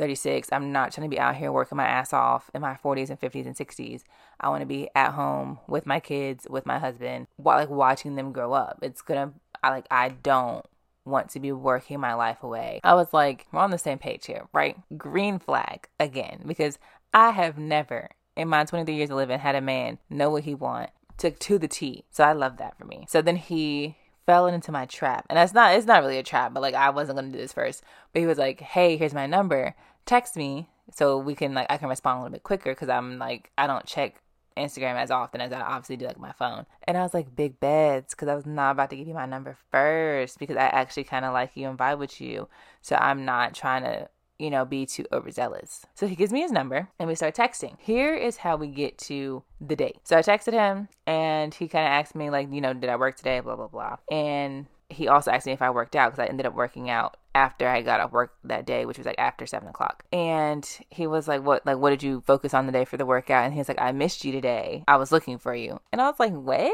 36. 0.00 0.48
I'm 0.50 0.72
not 0.72 0.92
trying 0.92 1.08
to 1.08 1.14
be 1.14 1.20
out 1.20 1.36
here 1.36 1.52
working 1.52 1.76
my 1.76 1.86
ass 1.86 2.12
off 2.12 2.50
in 2.54 2.62
my 2.62 2.74
40s 2.82 3.10
and 3.10 3.20
50s 3.20 3.46
and 3.46 3.54
60s. 3.54 4.02
I 4.40 4.48
want 4.48 4.62
to 4.62 4.66
be 4.66 4.88
at 4.94 5.12
home 5.12 5.58
with 5.68 5.84
my 5.84 6.00
kids, 6.00 6.46
with 6.48 6.64
my 6.64 6.78
husband, 6.78 7.26
while 7.36 7.58
like 7.58 7.68
watching 7.68 8.16
them 8.16 8.32
grow 8.32 8.54
up. 8.54 8.78
It's 8.82 9.02
gonna 9.02 9.34
I 9.62 9.68
like 9.70 9.86
I 9.90 10.08
don't 10.08 10.64
want 11.04 11.28
to 11.30 11.40
be 11.40 11.52
working 11.52 12.00
my 12.00 12.14
life 12.14 12.42
away. 12.42 12.80
I 12.82 12.94
was 12.94 13.12
like, 13.12 13.46
we're 13.52 13.60
on 13.60 13.70
the 13.70 13.78
same 13.78 13.98
page 13.98 14.26
here, 14.26 14.48
right? 14.52 14.76
Green 14.96 15.38
flag 15.38 15.88
again, 15.98 16.42
because 16.46 16.78
I 17.12 17.30
have 17.30 17.58
never 17.58 18.08
in 18.36 18.48
my 18.48 18.64
23 18.64 18.94
years 18.94 19.10
of 19.10 19.16
living 19.16 19.38
had 19.38 19.54
a 19.54 19.60
man 19.60 19.98
know 20.08 20.30
what 20.30 20.44
he 20.44 20.54
want 20.54 20.90
to 21.18 21.30
to 21.30 21.58
the 21.58 21.68
T. 21.68 22.04
So 22.10 22.24
I 22.24 22.32
love 22.32 22.56
that 22.56 22.78
for 22.78 22.86
me. 22.86 23.04
So 23.08 23.20
then 23.20 23.36
he 23.36 23.96
fell 24.30 24.46
into 24.46 24.70
my 24.70 24.86
trap. 24.86 25.26
And 25.28 25.36
that's 25.36 25.52
not 25.52 25.74
it's 25.74 25.86
not 25.86 26.02
really 26.02 26.18
a 26.18 26.22
trap, 26.22 26.54
but 26.54 26.60
like 26.60 26.74
I 26.74 26.90
wasn't 26.90 27.18
gonna 27.18 27.32
do 27.32 27.38
this 27.38 27.52
first. 27.52 27.82
But 28.12 28.20
he 28.20 28.26
was 28.26 28.38
like, 28.38 28.60
Hey, 28.60 28.96
here's 28.96 29.14
my 29.14 29.26
number. 29.26 29.74
Text 30.06 30.36
me 30.36 30.68
so 30.92 31.18
we 31.18 31.34
can 31.34 31.52
like 31.54 31.66
I 31.68 31.76
can 31.78 31.88
respond 31.88 32.18
a 32.18 32.22
little 32.22 32.32
bit 32.32 32.44
quicker 32.44 32.70
because 32.72 32.88
I'm 32.88 33.18
like 33.18 33.50
I 33.58 33.66
don't 33.66 33.86
check 33.86 34.22
Instagram 34.56 34.96
as 34.96 35.10
often 35.10 35.40
as 35.40 35.52
I 35.52 35.60
obviously 35.60 35.96
do 35.96 36.06
like 36.06 36.18
my 36.18 36.32
phone. 36.32 36.66
And 36.84 36.96
I 36.96 37.02
was 37.02 37.14
like, 37.14 37.34
big 37.34 37.58
beds, 37.60 38.14
because 38.14 38.28
I 38.28 38.34
was 38.34 38.46
not 38.46 38.72
about 38.72 38.90
to 38.90 38.96
give 38.96 39.08
you 39.08 39.14
my 39.14 39.26
number 39.26 39.56
first 39.70 40.38
because 40.38 40.56
I 40.56 40.66
actually 40.66 41.04
kind 41.04 41.24
of 41.24 41.32
like 41.32 41.52
you 41.54 41.68
and 41.68 41.78
vibe 41.78 41.98
with 41.98 42.20
you. 42.20 42.48
So 42.82 42.96
I'm 42.96 43.24
not 43.24 43.54
trying 43.54 43.82
to, 43.84 44.08
you 44.40 44.50
know, 44.50 44.64
be 44.64 44.86
too 44.86 45.04
overzealous. 45.12 45.86
So 45.94 46.06
he 46.06 46.16
gives 46.16 46.32
me 46.32 46.40
his 46.40 46.50
number 46.52 46.88
and 46.98 47.08
we 47.08 47.14
start 47.14 47.34
texting. 47.34 47.76
Here 47.78 48.14
is 48.14 48.38
how 48.38 48.56
we 48.56 48.68
get 48.68 48.98
to 48.98 49.42
the 49.60 49.76
date. 49.76 50.00
So 50.04 50.16
I 50.16 50.22
texted 50.22 50.52
him 50.52 50.88
and 51.06 51.54
he 51.54 51.68
kind 51.68 51.86
of 51.86 51.90
asked 51.90 52.14
me, 52.14 52.30
like, 52.30 52.52
you 52.52 52.60
know, 52.60 52.72
did 52.72 52.90
I 52.90 52.96
work 52.96 53.16
today? 53.16 53.40
Blah, 53.40 53.56
blah, 53.56 53.68
blah. 53.68 53.96
And 54.10 54.66
he 54.88 55.08
also 55.08 55.30
asked 55.30 55.46
me 55.46 55.52
if 55.52 55.62
I 55.62 55.70
worked 55.70 55.94
out 55.94 56.10
because 56.10 56.24
I 56.24 56.28
ended 56.28 56.46
up 56.46 56.54
working 56.54 56.90
out 56.90 57.16
after 57.34 57.68
I 57.68 57.82
got 57.82 58.00
off 58.00 58.12
work 58.12 58.34
that 58.44 58.66
day, 58.66 58.84
which 58.86 58.98
was 58.98 59.06
like 59.06 59.18
after 59.18 59.46
seven 59.46 59.68
o'clock. 59.68 60.04
And 60.12 60.68
he 60.90 61.06
was 61.06 61.28
like, 61.28 61.44
What 61.44 61.64
like 61.64 61.78
what 61.78 61.90
did 61.90 62.02
you 62.02 62.22
focus 62.26 62.54
on 62.54 62.66
today 62.66 62.84
for 62.84 62.96
the 62.96 63.06
workout? 63.06 63.44
And 63.44 63.52
he 63.52 63.58
was 63.58 63.68
like, 63.68 63.80
I 63.80 63.92
missed 63.92 64.24
you 64.24 64.32
today. 64.32 64.84
I 64.88 64.96
was 64.96 65.12
looking 65.12 65.38
for 65.38 65.54
you. 65.54 65.80
And 65.92 66.00
I 66.00 66.06
was 66.06 66.18
like, 66.18 66.32
What? 66.32 66.60
You 66.64 66.72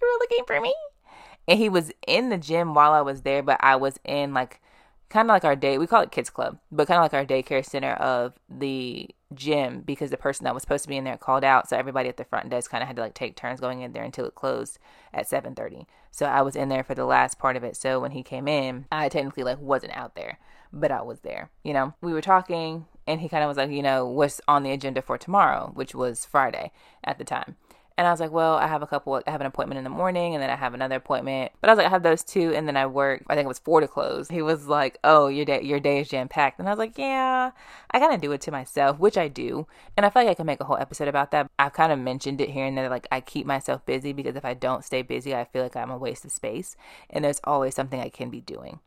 were 0.00 0.18
looking 0.20 0.44
for 0.46 0.60
me? 0.60 0.74
And 1.46 1.58
he 1.58 1.68
was 1.68 1.92
in 2.06 2.30
the 2.30 2.38
gym 2.38 2.72
while 2.72 2.92
I 2.92 3.02
was 3.02 3.22
there, 3.22 3.42
but 3.42 3.58
I 3.60 3.76
was 3.76 3.98
in 4.04 4.32
like 4.32 4.61
kind 5.12 5.28
of 5.28 5.34
like 5.34 5.44
our 5.44 5.54
day 5.54 5.76
we 5.76 5.86
call 5.86 6.02
it 6.02 6.10
kids 6.10 6.30
club 6.30 6.58
but 6.70 6.88
kind 6.88 6.98
of 6.98 7.02
like 7.02 7.12
our 7.12 7.24
daycare 7.24 7.64
center 7.64 7.92
of 7.92 8.32
the 8.48 9.08
gym 9.34 9.82
because 9.82 10.10
the 10.10 10.16
person 10.16 10.44
that 10.44 10.54
was 10.54 10.62
supposed 10.62 10.82
to 10.82 10.88
be 10.88 10.96
in 10.96 11.04
there 11.04 11.18
called 11.18 11.44
out 11.44 11.68
so 11.68 11.76
everybody 11.76 12.08
at 12.08 12.16
the 12.16 12.24
front 12.24 12.48
desk 12.48 12.70
kind 12.70 12.82
of 12.82 12.86
had 12.86 12.96
to 12.96 13.02
like 13.02 13.14
take 13.14 13.36
turns 13.36 13.60
going 13.60 13.82
in 13.82 13.92
there 13.92 14.02
until 14.02 14.24
it 14.24 14.34
closed 14.34 14.78
at 15.12 15.28
7.30 15.28 15.84
so 16.10 16.26
i 16.26 16.40
was 16.40 16.56
in 16.56 16.70
there 16.70 16.82
for 16.82 16.94
the 16.94 17.04
last 17.04 17.38
part 17.38 17.56
of 17.56 17.62
it 17.62 17.76
so 17.76 18.00
when 18.00 18.12
he 18.12 18.22
came 18.22 18.48
in 18.48 18.86
i 18.90 19.08
technically 19.08 19.42
like 19.42 19.60
wasn't 19.60 19.94
out 19.94 20.14
there 20.14 20.38
but 20.72 20.90
i 20.90 21.02
was 21.02 21.20
there 21.20 21.50
you 21.62 21.74
know? 21.74 21.92
We 22.00 22.14
were 22.14 22.22
talking 22.22 22.86
and 23.06 23.20
he 23.20 23.28
kind 23.28 23.42
of 23.42 23.48
was 23.48 23.58
like 23.58 23.70
you 23.70 23.82
know 23.82 24.06
what's 24.06 24.40
on 24.48 24.62
the 24.62 24.70
agenda 24.70 25.02
for 25.02 25.18
tomorrow? 25.18 25.70
which 25.74 25.94
was 25.94 26.24
friday 26.24 26.72
at 27.04 27.18
the 27.18 27.24
time 27.24 27.56
and 27.98 28.06
I 28.06 28.10
was 28.10 28.20
like, 28.20 28.30
well, 28.30 28.54
I 28.54 28.66
have 28.66 28.82
a 28.82 28.86
couple, 28.86 29.20
I 29.26 29.30
have 29.30 29.40
an 29.40 29.46
appointment 29.46 29.78
in 29.78 29.84
the 29.84 29.90
morning 29.90 30.34
and 30.34 30.42
then 30.42 30.50
I 30.50 30.56
have 30.56 30.74
another 30.74 30.96
appointment. 30.96 31.52
But 31.60 31.68
I 31.68 31.72
was 31.72 31.78
like, 31.78 31.86
I 31.86 31.90
have 31.90 32.02
those 32.02 32.22
two 32.22 32.52
and 32.54 32.66
then 32.66 32.76
I 32.76 32.86
work, 32.86 33.22
I 33.28 33.34
think 33.34 33.44
it 33.44 33.48
was 33.48 33.58
four 33.58 33.80
to 33.80 33.88
close. 33.88 34.28
He 34.28 34.42
was 34.42 34.66
like, 34.66 34.98
oh, 35.04 35.28
your 35.28 35.44
day, 35.44 35.62
your 35.62 35.80
day 35.80 36.00
is 36.00 36.08
jam 36.08 36.28
packed. 36.28 36.58
And 36.58 36.68
I 36.68 36.72
was 36.72 36.78
like, 36.78 36.96
yeah, 36.98 37.50
I 37.90 37.98
kind 37.98 38.14
of 38.14 38.20
do 38.20 38.32
it 38.32 38.40
to 38.42 38.50
myself, 38.50 38.98
which 38.98 39.18
I 39.18 39.28
do. 39.28 39.66
And 39.96 40.06
I 40.06 40.10
feel 40.10 40.22
like 40.22 40.30
I 40.30 40.34
can 40.34 40.46
make 40.46 40.60
a 40.60 40.64
whole 40.64 40.78
episode 40.78 41.08
about 41.08 41.30
that. 41.32 41.50
I've 41.58 41.72
kind 41.72 41.92
of 41.92 41.98
mentioned 41.98 42.40
it 42.40 42.50
here 42.50 42.66
and 42.66 42.76
there. 42.76 42.88
Like 42.88 43.06
I 43.12 43.20
keep 43.20 43.46
myself 43.46 43.84
busy 43.84 44.12
because 44.12 44.36
if 44.36 44.44
I 44.44 44.54
don't 44.54 44.84
stay 44.84 45.02
busy, 45.02 45.34
I 45.34 45.44
feel 45.44 45.62
like 45.62 45.76
I'm 45.76 45.90
a 45.90 45.98
waste 45.98 46.24
of 46.24 46.32
space. 46.32 46.76
And 47.10 47.24
there's 47.24 47.40
always 47.44 47.74
something 47.74 48.00
I 48.00 48.08
can 48.08 48.30
be 48.30 48.40
doing. 48.40 48.80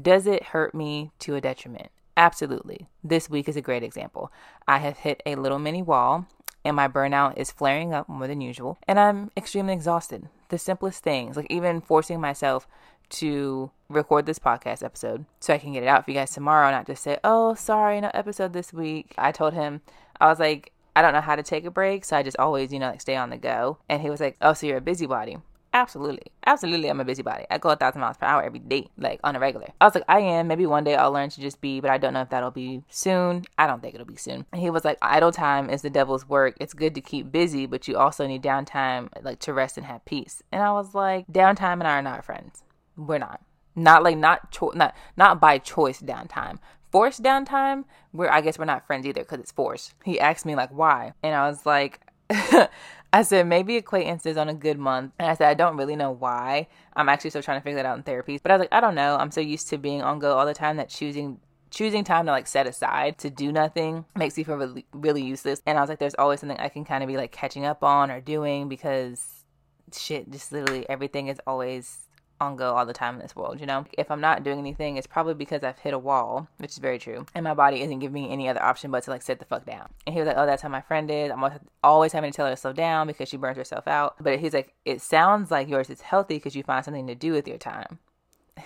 Does 0.00 0.26
it 0.26 0.44
hurt 0.44 0.74
me 0.74 1.10
to 1.20 1.34
a 1.34 1.40
detriment? 1.40 1.90
Absolutely. 2.16 2.86
This 3.02 3.30
week 3.30 3.48
is 3.48 3.56
a 3.56 3.62
great 3.62 3.82
example. 3.82 4.30
I 4.68 4.78
have 4.78 4.98
hit 4.98 5.22
a 5.24 5.36
little 5.36 5.58
mini 5.58 5.80
wall 5.80 6.26
and 6.64 6.76
my 6.76 6.88
burnout 6.88 7.36
is 7.36 7.50
flaring 7.50 7.94
up 7.94 8.08
more 8.08 8.26
than 8.26 8.40
usual, 8.40 8.78
and 8.86 8.98
I'm 8.98 9.30
extremely 9.36 9.72
exhausted. 9.72 10.28
The 10.48 10.58
simplest 10.58 11.02
things, 11.02 11.36
like 11.36 11.46
even 11.50 11.80
forcing 11.80 12.20
myself 12.20 12.66
to 13.10 13.70
record 13.88 14.26
this 14.26 14.38
podcast 14.38 14.84
episode 14.84 15.24
so 15.40 15.52
I 15.52 15.58
can 15.58 15.72
get 15.72 15.82
it 15.82 15.88
out 15.88 16.04
for 16.04 16.10
you 16.12 16.16
guys 16.16 16.30
tomorrow, 16.30 16.70
not 16.70 16.86
just 16.86 17.02
say, 17.02 17.18
oh, 17.24 17.54
sorry, 17.54 18.00
no 18.00 18.10
episode 18.14 18.52
this 18.52 18.72
week. 18.72 19.14
I 19.18 19.32
told 19.32 19.54
him, 19.54 19.80
I 20.20 20.26
was 20.26 20.38
like, 20.38 20.72
I 20.94 21.02
don't 21.02 21.12
know 21.12 21.20
how 21.20 21.36
to 21.36 21.42
take 21.42 21.64
a 21.64 21.70
break, 21.70 22.04
so 22.04 22.16
I 22.16 22.22
just 22.22 22.38
always, 22.38 22.72
you 22.72 22.78
know, 22.78 22.90
like 22.90 23.00
stay 23.00 23.16
on 23.16 23.30
the 23.30 23.36
go. 23.36 23.78
And 23.88 24.02
he 24.02 24.10
was 24.10 24.20
like, 24.20 24.36
"Oh, 24.40 24.52
so 24.52 24.66
you're 24.66 24.78
a 24.78 24.82
busybody." 24.82 25.38
Absolutely. 25.72 26.32
Absolutely, 26.46 26.88
I'm 26.88 26.98
a 26.98 27.04
busybody. 27.04 27.44
I 27.48 27.58
go 27.58 27.68
a 27.68 27.76
thousand 27.76 28.00
miles 28.00 28.16
per 28.16 28.26
hour 28.26 28.42
every 28.42 28.58
day, 28.58 28.88
like 28.98 29.20
on 29.22 29.36
a 29.36 29.38
regular. 29.38 29.68
I 29.80 29.84
was 29.84 29.94
like, 29.94 30.04
I 30.08 30.18
am. 30.18 30.48
Maybe 30.48 30.66
one 30.66 30.82
day 30.82 30.96
I'll 30.96 31.12
learn 31.12 31.30
to 31.30 31.40
just 31.40 31.60
be, 31.60 31.80
but 31.80 31.90
I 31.90 31.98
don't 31.98 32.12
know 32.12 32.22
if 32.22 32.30
that'll 32.30 32.50
be 32.50 32.82
soon. 32.88 33.44
I 33.56 33.68
don't 33.68 33.80
think 33.80 33.94
it'll 33.94 34.06
be 34.06 34.16
soon. 34.16 34.46
And 34.52 34.60
he 34.60 34.68
was 34.68 34.84
like, 34.84 34.98
idle 35.00 35.30
time 35.30 35.70
is 35.70 35.82
the 35.82 35.90
devil's 35.90 36.28
work. 36.28 36.56
It's 36.60 36.74
good 36.74 36.94
to 36.96 37.00
keep 37.00 37.30
busy, 37.30 37.66
but 37.66 37.86
you 37.86 37.96
also 37.96 38.26
need 38.26 38.42
downtime, 38.42 39.10
like 39.22 39.38
to 39.40 39.52
rest 39.52 39.76
and 39.76 39.86
have 39.86 40.04
peace. 40.04 40.42
And 40.50 40.60
I 40.60 40.72
was 40.72 40.92
like, 40.92 41.28
downtime 41.28 41.74
and 41.74 41.86
I 41.86 41.98
are 41.98 42.02
not 42.02 42.24
friends. 42.24 42.64
We're 42.96 43.18
not. 43.18 43.40
Not 43.76 44.02
like 44.02 44.16
not 44.18 44.50
cho- 44.50 44.72
not 44.74 44.96
not 45.16 45.40
by 45.40 45.58
choice 45.58 46.02
downtime. 46.02 46.58
Forced 46.90 47.22
downtime, 47.22 47.84
we're 48.12 48.28
I 48.28 48.40
guess 48.40 48.58
we're 48.58 48.64
not 48.64 48.88
friends 48.88 49.06
either 49.06 49.22
because 49.22 49.38
it's 49.38 49.52
forced. 49.52 49.94
He 50.04 50.18
asked 50.18 50.44
me 50.44 50.56
like 50.56 50.70
why, 50.70 51.12
and 51.22 51.34
I 51.34 51.48
was 51.48 51.64
like. 51.64 52.00
I 53.12 53.22
said 53.22 53.46
maybe 53.48 53.76
acquaintances 53.76 54.36
on 54.36 54.48
a 54.48 54.54
good 54.54 54.78
month. 54.78 55.12
And 55.18 55.28
I 55.28 55.34
said 55.34 55.48
I 55.48 55.54
don't 55.54 55.76
really 55.76 55.96
know 55.96 56.12
why. 56.12 56.68
I'm 56.94 57.08
actually 57.08 57.30
still 57.30 57.42
trying 57.42 57.60
to 57.60 57.64
figure 57.64 57.76
that 57.76 57.86
out 57.86 57.96
in 57.96 58.04
therapy. 58.04 58.38
But 58.40 58.52
I 58.52 58.54
was 58.54 58.60
like, 58.60 58.72
I 58.72 58.80
don't 58.80 58.94
know. 58.94 59.16
I'm 59.16 59.30
so 59.30 59.40
used 59.40 59.68
to 59.70 59.78
being 59.78 60.02
on 60.02 60.18
go 60.18 60.38
all 60.38 60.46
the 60.46 60.54
time 60.54 60.76
that 60.76 60.88
choosing 60.88 61.40
choosing 61.70 62.02
time 62.02 62.26
to 62.26 62.32
like 62.32 62.48
set 62.48 62.66
aside 62.66 63.16
to 63.16 63.30
do 63.30 63.52
nothing 63.52 64.04
makes 64.16 64.36
me 64.36 64.44
feel 64.44 64.56
really 64.56 64.86
really 64.92 65.22
useless. 65.22 65.60
And 65.66 65.76
I 65.76 65.80
was 65.80 65.90
like, 65.90 65.98
there's 65.98 66.14
always 66.14 66.40
something 66.40 66.58
I 66.58 66.68
can 66.68 66.84
kind 66.84 67.02
of 67.02 67.08
be 67.08 67.16
like 67.16 67.32
catching 67.32 67.64
up 67.64 67.82
on 67.82 68.10
or 68.10 68.20
doing 68.20 68.68
because 68.68 69.44
shit, 69.92 70.30
just 70.30 70.52
literally 70.52 70.88
everything 70.88 71.28
is 71.28 71.40
always 71.46 72.08
on 72.40 72.56
go 72.56 72.74
all 72.74 72.86
the 72.86 72.92
time 72.92 73.14
in 73.14 73.20
this 73.20 73.36
world, 73.36 73.60
you 73.60 73.66
know? 73.66 73.84
If 73.96 74.10
I'm 74.10 74.20
not 74.20 74.42
doing 74.42 74.58
anything, 74.58 74.96
it's 74.96 75.06
probably 75.06 75.34
because 75.34 75.62
I've 75.62 75.78
hit 75.78 75.94
a 75.94 75.98
wall, 75.98 76.48
which 76.58 76.72
is 76.72 76.78
very 76.78 76.98
true. 76.98 77.26
And 77.34 77.44
my 77.44 77.54
body 77.54 77.82
isn't 77.82 77.98
giving 77.98 78.14
me 78.14 78.30
any 78.30 78.48
other 78.48 78.62
option 78.62 78.90
but 78.90 79.02
to 79.04 79.10
like 79.10 79.22
sit 79.22 79.38
the 79.38 79.44
fuck 79.44 79.66
down. 79.66 79.90
And 80.06 80.14
he 80.14 80.20
was 80.20 80.26
like, 80.26 80.36
Oh, 80.36 80.46
that's 80.46 80.62
how 80.62 80.68
my 80.68 80.80
friend 80.80 81.10
is. 81.10 81.30
I'm 81.30 81.44
always 81.82 82.12
having 82.12 82.32
to 82.32 82.36
tell 82.36 82.46
her 82.46 82.52
to 82.52 82.56
slow 82.56 82.72
down 82.72 83.06
because 83.06 83.28
she 83.28 83.36
burns 83.36 83.56
herself 83.56 83.86
out. 83.86 84.16
But 84.20 84.38
he's 84.38 84.54
like, 84.54 84.74
It 84.84 85.02
sounds 85.02 85.50
like 85.50 85.68
yours 85.68 85.90
is 85.90 86.00
healthy 86.00 86.36
because 86.36 86.56
you 86.56 86.62
find 86.62 86.84
something 86.84 87.06
to 87.06 87.14
do 87.14 87.32
with 87.32 87.46
your 87.46 87.58
time. 87.58 87.98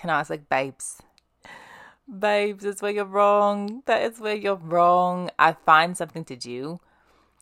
And 0.01 0.11
I 0.11 0.19
was 0.19 0.29
like, 0.29 0.49
Babes, 0.49 1.01
babes, 2.19 2.63
that's 2.63 2.81
where 2.81 2.91
you're 2.91 3.05
wrong. 3.05 3.83
That 3.85 4.01
is 4.03 4.19
where 4.19 4.35
you're 4.35 4.55
wrong. 4.55 5.29
I 5.39 5.53
find 5.53 5.97
something 5.97 6.25
to 6.25 6.35
do 6.35 6.79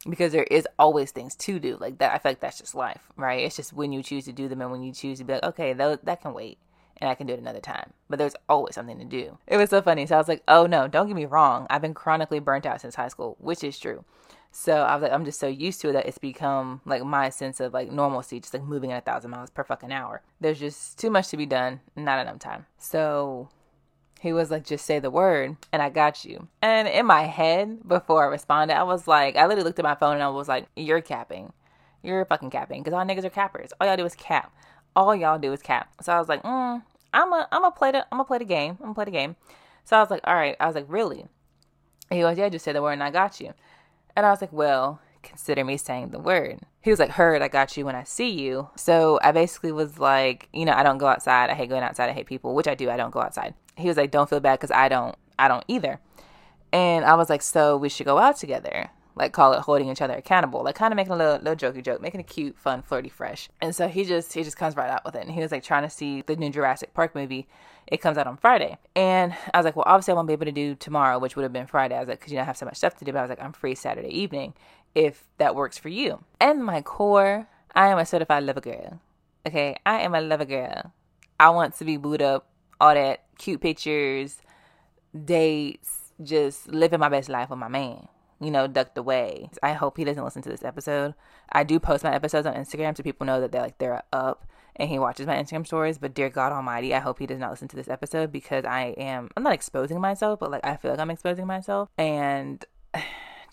because 0.10 0.32
there 0.32 0.44
is 0.44 0.68
always 0.78 1.12
things 1.12 1.36
to 1.36 1.60
do 1.60 1.78
like 1.80 1.98
that 2.00 2.14
i 2.14 2.18
feel 2.18 2.32
like 2.32 2.40
that's 2.40 2.60
just 2.60 2.76
life 2.76 3.04
right? 3.16 3.44
It's 3.44 3.56
just 3.56 3.74
when 3.74 3.92
you 3.92 4.04
choose 4.04 4.26
to 4.26 4.34
do 4.34 4.48
them 4.48 4.62
and 4.62 4.72
when 4.72 4.84
you 4.84 4.94
choose 4.94 5.20
to 5.20 5.24
be 5.24 5.34
like 5.34 5.44
okay 5.44 5.74
that, 5.74 6.06
that 6.06 6.22
can 6.22 6.34
wait 6.34 6.58
and 6.98 7.10
i 7.10 7.16
can 7.16 7.28
do 7.28 7.34
it 7.34 7.40
another 7.40 7.60
time. 7.60 7.94
But 8.10 8.20
there's 8.20 8.36
always 8.48 8.76
something 8.76 9.00
to 9.00 9.06
do. 9.06 9.38
It 9.48 9.58
was 9.58 9.70
so 9.70 9.82
funny. 9.82 10.06
So 10.06 10.16
i 10.16 10.18
was 10.18 10.28
like 10.28 10.44
oh 10.48 10.66
no 10.66 10.88
don't 10.88 11.08
get 11.08 11.16
me 11.16 11.26
wrong. 11.26 11.68
I've 11.70 11.82
been 11.82 11.94
chronically 11.94 12.40
burnt 12.40 12.66
out 12.66 12.82
since 12.82 12.96
high 12.96 13.08
school 13.08 13.38
which 13.40 13.64
is 13.64 13.80
true. 13.80 14.04
So 14.52 14.82
i 14.84 14.96
was 14.96 15.04
like 15.04 15.12
i'm 15.12 15.26
just 15.26 15.40
so 15.40 15.48
used 15.48 15.82
to 15.82 15.90
it 15.90 15.94
that 15.94 16.06
it's 16.06 16.18
become 16.18 16.82
like 16.86 17.04
my 17.04 17.30
sense 17.30 17.60
of 17.60 17.74
like 17.74 17.92
normalcy 17.92 18.40
just 18.40 18.54
like 18.54 18.64
moving 18.64 18.92
at 18.92 19.04
a 19.04 19.06
thousand 19.06 19.32
miles 19.32 19.50
per 19.50 19.64
fucking 19.64 19.92
hour. 19.92 20.22
There's 20.40 20.60
just 20.60 21.00
too 21.00 21.10
much 21.10 21.30
to 21.30 21.38
be 21.38 21.46
done 21.46 21.82
not 21.96 22.20
enough 22.20 22.40
time. 22.40 22.66
So 22.78 23.50
he 24.24 24.32
was 24.32 24.50
like, 24.50 24.64
just 24.64 24.86
say 24.86 25.00
the 25.00 25.12
word 25.12 25.58
and 25.74 25.82
I 25.82 25.90
got 25.90 26.24
you. 26.24 26.48
And 26.62 26.88
in 26.88 27.06
my 27.06 27.24
head, 27.24 27.86
before 27.86 28.24
I 28.24 28.28
responded, 28.28 28.78
I 28.78 28.84
was 28.84 29.06
like, 29.06 29.36
I 29.36 29.48
literally 29.48 29.66
looked 29.66 29.80
at 29.80 29.84
my 29.84 29.96
phone 29.96 30.14
and 30.14 30.24
I 30.24 30.30
was 30.30 30.48
like, 30.48 30.66
you're 30.78 31.02
capping. 31.02 31.52
You're 32.04 32.24
fucking 32.24 32.50
capping. 32.50 32.82
Because 32.82 32.94
all 32.94 33.04
niggas 33.04 33.26
are 33.26 33.30
cappers. 33.30 33.74
All 33.82 33.86
y'all 33.86 33.98
do 33.98 34.06
is 34.06 34.16
cap. 34.16 34.56
All 34.96 35.14
y'all 35.14 35.38
do 35.38 35.52
is 35.52 35.62
cap. 35.62 35.94
So 36.02 36.14
I 36.14 36.20
was 36.20 36.30
like, 36.30 36.42
mm, 36.42 36.82
I'm 37.14 37.34
a, 37.34 37.50
I'm 37.52 37.66
a 37.66 37.72
play 37.72 37.92
the, 37.92 38.04
I'm 38.14 38.18
gonna 38.20 38.24
play 38.24 38.38
the 38.38 38.46
game. 38.46 38.78
I'm 38.80 38.86
gonna 38.86 38.94
play 38.94 39.06
the 39.06 39.12
game. 39.12 39.36
So 39.84 39.98
I 39.98 40.00
was 40.00 40.10
like, 40.10 40.22
all 40.24 40.36
right. 40.36 40.56
I 40.58 40.68
was 40.68 40.76
like, 40.76 40.86
really? 40.88 41.26
He 42.10 42.22
goes, 42.22 42.38
yeah, 42.38 42.48
just 42.48 42.64
say 42.64 42.72
the 42.72 42.82
word 42.82 42.94
and 42.94 43.04
I 43.04 43.12
got 43.12 43.42
you. 43.42 43.54
And 44.16 44.26
I 44.26 44.30
was 44.30 44.40
like, 44.40 44.54
well, 44.54 45.02
consider 45.22 45.66
me 45.66 45.76
saying 45.76 46.12
the 46.12 46.20
word. 46.20 46.62
He 46.80 46.92
was 46.92 47.00
like, 47.00 47.12
Heard, 47.12 47.42
I 47.42 47.50
got 47.50 47.76
you 47.76 47.86
when 47.86 47.96
I 47.96 48.04
see 48.04 48.30
you. 48.30 48.70
So 48.76 49.20
I 49.22 49.34
basically 49.34 49.74
was 49.74 50.00
like, 50.00 50.48
You 50.54 50.66
know, 50.66 50.74
I 50.74 50.84
don't 50.84 50.98
go 50.98 51.08
outside. 51.08 51.50
I 51.50 51.56
hate 51.56 51.70
going 51.70 51.84
outside. 51.84 52.10
I 52.10 52.14
hate 52.14 52.28
people, 52.28 52.56
which 52.56 52.68
I 52.68 52.76
do. 52.76 52.90
I 52.90 52.98
don't 52.98 53.12
go 53.12 53.22
outside. 53.22 53.54
He 53.76 53.88
was 53.88 53.98
like, 53.98 54.12
Don't 54.12 54.30
feel 54.30 54.40
bad 54.40 54.60
because 54.60 54.72
I 54.72 54.90
don't, 54.90 55.16
I 55.38 55.48
don't 55.48 55.64
either. 55.68 56.00
And 56.72 57.06
I 57.06 57.16
was 57.16 57.30
like, 57.30 57.42
So 57.42 57.78
we 57.78 57.90
should 57.90 58.06
go 58.06 58.18
out 58.18 58.38
together. 58.38 58.90
Like, 59.16 59.32
call 59.32 59.54
it 59.54 59.60
holding 59.60 59.90
each 59.90 60.02
other 60.02 60.16
accountable. 60.16 60.64
Like, 60.64 60.74
kind 60.74 60.92
of 60.92 60.96
making 60.96 61.14
a 61.14 61.16
little, 61.16 61.38
little 61.38 61.56
jokey 61.56 61.84
joke, 61.84 62.02
making 62.02 62.20
a 62.20 62.24
cute, 62.24 62.58
fun, 62.58 62.82
flirty, 62.82 63.10
fresh. 63.10 63.48
And 63.62 63.76
so 63.76 63.88
he 63.88 64.06
just, 64.06 64.34
he 64.34 64.44
just 64.44 64.58
comes 64.58 64.76
right 64.76 64.90
out 64.90 65.06
with 65.06 65.14
it. 65.14 65.22
And 65.22 65.32
he 65.32 65.40
was 65.40 65.52
like 65.52 65.64
trying 65.64 65.84
to 65.84 65.90
see 65.90 66.24
the 66.24 66.36
new 66.36 66.50
Jurassic 66.50 66.96
Park 66.96 67.14
movie. 67.14 67.48
It 67.86 67.98
comes 67.98 68.18
out 68.18 68.26
on 68.26 68.38
Friday. 68.38 68.78
And 68.96 69.36
I 69.54 69.58
was 69.58 69.66
like, 69.66 69.76
Well, 69.76 69.86
obviously 69.88 70.14
I 70.14 70.16
won't 70.16 70.28
be 70.28 70.34
able 70.34 70.46
to 70.46 70.52
do 70.52 70.74
tomorrow, 70.76 71.20
which 71.20 71.36
would 71.36 71.44
have 71.44 71.54
been 71.54 71.68
Friday. 71.68 71.96
I 71.96 72.00
was 72.00 72.10
like, 72.10 72.20
Because, 72.20 72.32
you 72.32 72.38
know, 72.38 72.44
I 72.44 72.46
have 72.46 72.58
so 72.58 72.66
much 72.66 72.78
stuff 72.78 72.96
to 72.98 73.06
do. 73.06 73.12
But 73.12 73.20
I 73.20 73.22
was 73.22 73.30
like, 73.30 73.42
I'm 73.42 73.54
free 73.54 73.76
Saturday 73.76 74.10
evening 74.10 74.56
if 74.96 75.28
that 75.38 75.56
works 75.56 75.78
for 75.78 75.90
you. 75.90 76.24
And 76.40 76.64
my 76.64 76.82
core, 76.82 77.48
I 77.76 77.88
am 77.88 77.98
a 77.98 78.06
certified 78.06 78.44
lover 78.44 78.62
girl. 78.62 79.00
Okay, 79.46 79.76
I 79.86 80.02
am 80.02 80.16
a 80.16 80.22
lover 80.22 80.46
girl. 80.46 80.94
I 81.40 81.50
want 81.50 81.76
to 81.76 81.86
be 81.86 81.98
booed 81.98 82.22
up, 82.22 82.48
all 82.84 82.94
that 82.94 83.24
cute 83.38 83.62
pictures, 83.62 84.42
dates, 85.26 86.12
just 86.22 86.68
living 86.68 87.00
my 87.00 87.08
best 87.08 87.30
life 87.30 87.50
with 87.50 87.60
my 87.60 87.70
man. 87.70 88.08
You 88.42 88.52
know, 88.52 88.68
ducked 88.68 88.98
away. 88.98 89.50
I 89.64 89.72
hope 89.72 89.98
he 89.98 90.04
doesn't 90.04 90.24
listen 90.24 90.42
to 90.42 90.50
this 90.50 90.66
episode. 90.66 91.14
I 91.50 91.64
do 91.64 91.80
post 91.80 92.04
my 92.04 92.14
episodes 92.14 92.46
on 92.46 92.56
Instagram 92.56 92.98
so 92.98 93.04
people 93.04 93.26
know 93.26 93.40
that 93.40 93.54
they're 93.54 93.62
like 93.62 93.78
they're 93.78 94.04
up 94.12 94.46
and 94.76 94.90
he 94.90 95.00
watches 95.00 95.28
my 95.28 95.38
Instagram 95.38 95.66
stories. 95.66 95.98
But 95.98 96.14
dear 96.14 96.30
God 96.30 96.52
Almighty, 96.52 96.94
I 96.94 97.00
hope 97.00 97.20
he 97.20 97.26
does 97.26 97.40
not 97.40 97.52
listen 97.52 97.70
to 97.70 97.76
this 97.78 97.88
episode 97.88 98.34
because 98.34 98.66
I 98.66 98.88
am 98.98 99.30
I'm 99.38 99.44
not 99.44 99.54
exposing 99.54 100.02
myself, 100.02 100.42
but 100.42 100.52
like 100.52 100.66
I 100.66 100.76
feel 100.76 100.92
like 100.92 101.00
I'm 101.00 101.12
exposing 101.12 101.48
myself. 101.48 101.88
And 101.98 102.66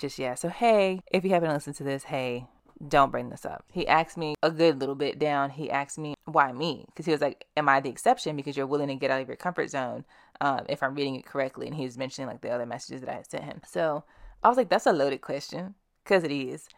just 0.01 0.19
yeah. 0.19 0.35
So 0.35 0.49
hey, 0.49 1.03
if 1.13 1.25
you 1.25 1.31
haven't 1.31 1.53
listened 1.53 1.77
to 1.77 1.85
this, 1.85 2.05
hey, 2.05 2.49
don't 2.87 3.11
bring 3.11 3.29
this 3.29 3.45
up. 3.45 3.65
He 3.73 3.87
asked 3.87 4.17
me 4.17 4.35
a 4.43 4.51
good 4.51 4.81
little 4.81 4.95
bit 4.95 5.19
down. 5.19 5.51
He 5.51 5.71
asked 5.71 5.99
me 5.99 6.15
why 6.25 6.53
me, 6.53 6.85
because 6.87 7.07
he 7.07 7.13
was 7.13 7.21
like, 7.21 7.47
"Am 7.57 7.69
I 7.69 7.81
the 7.81 7.91
exception 7.91 8.37
because 8.37 8.57
you're 8.57 8.67
willing 8.67 8.89
to 8.89 8.95
get 8.95 9.11
out 9.11 9.21
of 9.21 9.29
your 9.29 9.37
comfort 9.37 9.71
zone?" 9.71 10.05
Um, 10.41 10.65
if 10.69 10.83
I'm 10.83 10.95
reading 10.95 11.17
it 11.17 11.27
correctly, 11.27 11.67
and 11.67 11.77
he 11.77 11.85
was 11.85 11.99
mentioning 11.99 12.29
like 12.29 12.41
the 12.41 12.51
other 12.51 12.67
messages 12.67 13.03
that 13.03 13.11
I 13.11 13.17
had 13.17 13.31
sent 13.31 13.45
him. 13.45 13.61
So 13.67 14.05
I 14.43 14.49
was 14.49 14.57
like, 14.57 14.71
"That's 14.71 14.87
a 14.87 14.93
loaded 14.93 15.21
question," 15.21 15.75
because 16.05 16.25
it 16.25 16.33
is. 16.33 16.69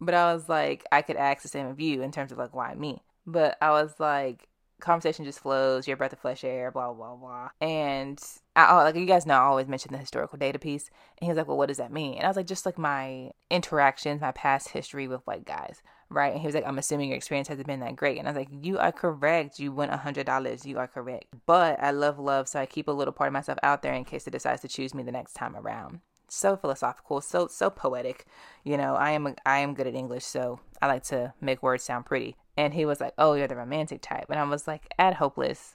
But 0.00 0.14
I 0.14 0.34
was 0.34 0.48
like, 0.48 0.84
I 0.90 1.02
could 1.02 1.16
ask 1.16 1.42
the 1.42 1.48
same 1.48 1.66
of 1.66 1.80
you 1.80 2.02
in 2.02 2.10
terms 2.10 2.32
of 2.32 2.38
like 2.38 2.54
why 2.54 2.74
me. 2.74 3.02
But 3.26 3.56
I 3.60 3.70
was 3.70 3.98
like, 3.98 4.48
conversation 4.80 5.24
just 5.24 5.40
flows. 5.40 5.86
You're 5.86 5.96
breath 5.96 6.12
of 6.12 6.18
fresh 6.18 6.44
air. 6.44 6.70
Blah 6.70 6.92
blah 6.92 7.16
blah. 7.16 7.50
And 7.60 8.20
I, 8.56 8.82
like 8.82 8.96
you 8.96 9.06
guys 9.06 9.26
know, 9.26 9.34
I 9.34 9.44
always 9.44 9.68
mention 9.68 9.92
the 9.92 9.98
historical 9.98 10.38
data 10.38 10.58
piece. 10.58 10.90
And 11.18 11.26
he 11.26 11.28
was 11.28 11.36
like, 11.36 11.48
"Well, 11.48 11.56
what 11.56 11.68
does 11.68 11.78
that 11.78 11.92
mean?" 11.92 12.14
And 12.14 12.24
I 12.24 12.28
was 12.28 12.36
like, 12.36 12.46
"Just 12.46 12.66
like 12.66 12.78
my 12.78 13.30
interactions, 13.50 14.20
my 14.20 14.32
past 14.32 14.68
history 14.70 15.08
with 15.08 15.26
white 15.26 15.44
guys." 15.44 15.82
Right. 16.10 16.32
And 16.32 16.40
he 16.40 16.46
was 16.46 16.54
like, 16.54 16.66
I'm 16.66 16.78
assuming 16.78 17.08
your 17.08 17.16
experience 17.16 17.48
hasn't 17.48 17.66
been 17.66 17.80
that 17.80 17.96
great. 17.96 18.18
And 18.18 18.28
I 18.28 18.30
was 18.30 18.36
like, 18.38 18.48
You 18.52 18.78
are 18.78 18.92
correct. 18.92 19.58
You 19.58 19.74
hundred 19.74 20.26
dollars. 20.26 20.64
You 20.64 20.78
are 20.78 20.86
correct. 20.86 21.26
But 21.46 21.82
I 21.82 21.90
love 21.90 22.18
love, 22.18 22.48
so 22.48 22.60
I 22.60 22.66
keep 22.66 22.88
a 22.88 22.92
little 22.92 23.12
part 23.12 23.28
of 23.28 23.32
myself 23.32 23.58
out 23.62 23.82
there 23.82 23.94
in 23.94 24.04
case 24.04 24.26
it 24.26 24.30
decides 24.30 24.62
to 24.62 24.68
choose 24.68 24.94
me 24.94 25.02
the 25.02 25.12
next 25.12 25.34
time 25.34 25.56
around. 25.56 26.00
So 26.28 26.56
philosophical, 26.56 27.20
so 27.20 27.48
so 27.48 27.70
poetic. 27.70 28.26
You 28.64 28.76
know, 28.76 28.94
I 28.94 29.10
am 29.10 29.34
I 29.44 29.58
am 29.58 29.74
good 29.74 29.86
at 29.86 29.94
English, 29.94 30.24
so 30.24 30.60
I 30.80 30.86
like 30.86 31.02
to 31.04 31.34
make 31.40 31.62
words 31.62 31.84
sound 31.84 32.06
pretty. 32.06 32.36
And 32.56 32.74
he 32.74 32.84
was 32.84 33.00
like, 33.00 33.14
Oh, 33.18 33.34
you're 33.34 33.48
the 33.48 33.56
romantic 33.56 34.02
type. 34.02 34.26
And 34.28 34.38
I 34.38 34.44
was 34.44 34.66
like, 34.66 34.86
Add 34.98 35.14
hopeless. 35.14 35.74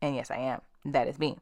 And 0.00 0.14
yes, 0.14 0.30
I 0.30 0.36
am. 0.36 0.60
That 0.84 1.08
is 1.08 1.18
me. 1.18 1.36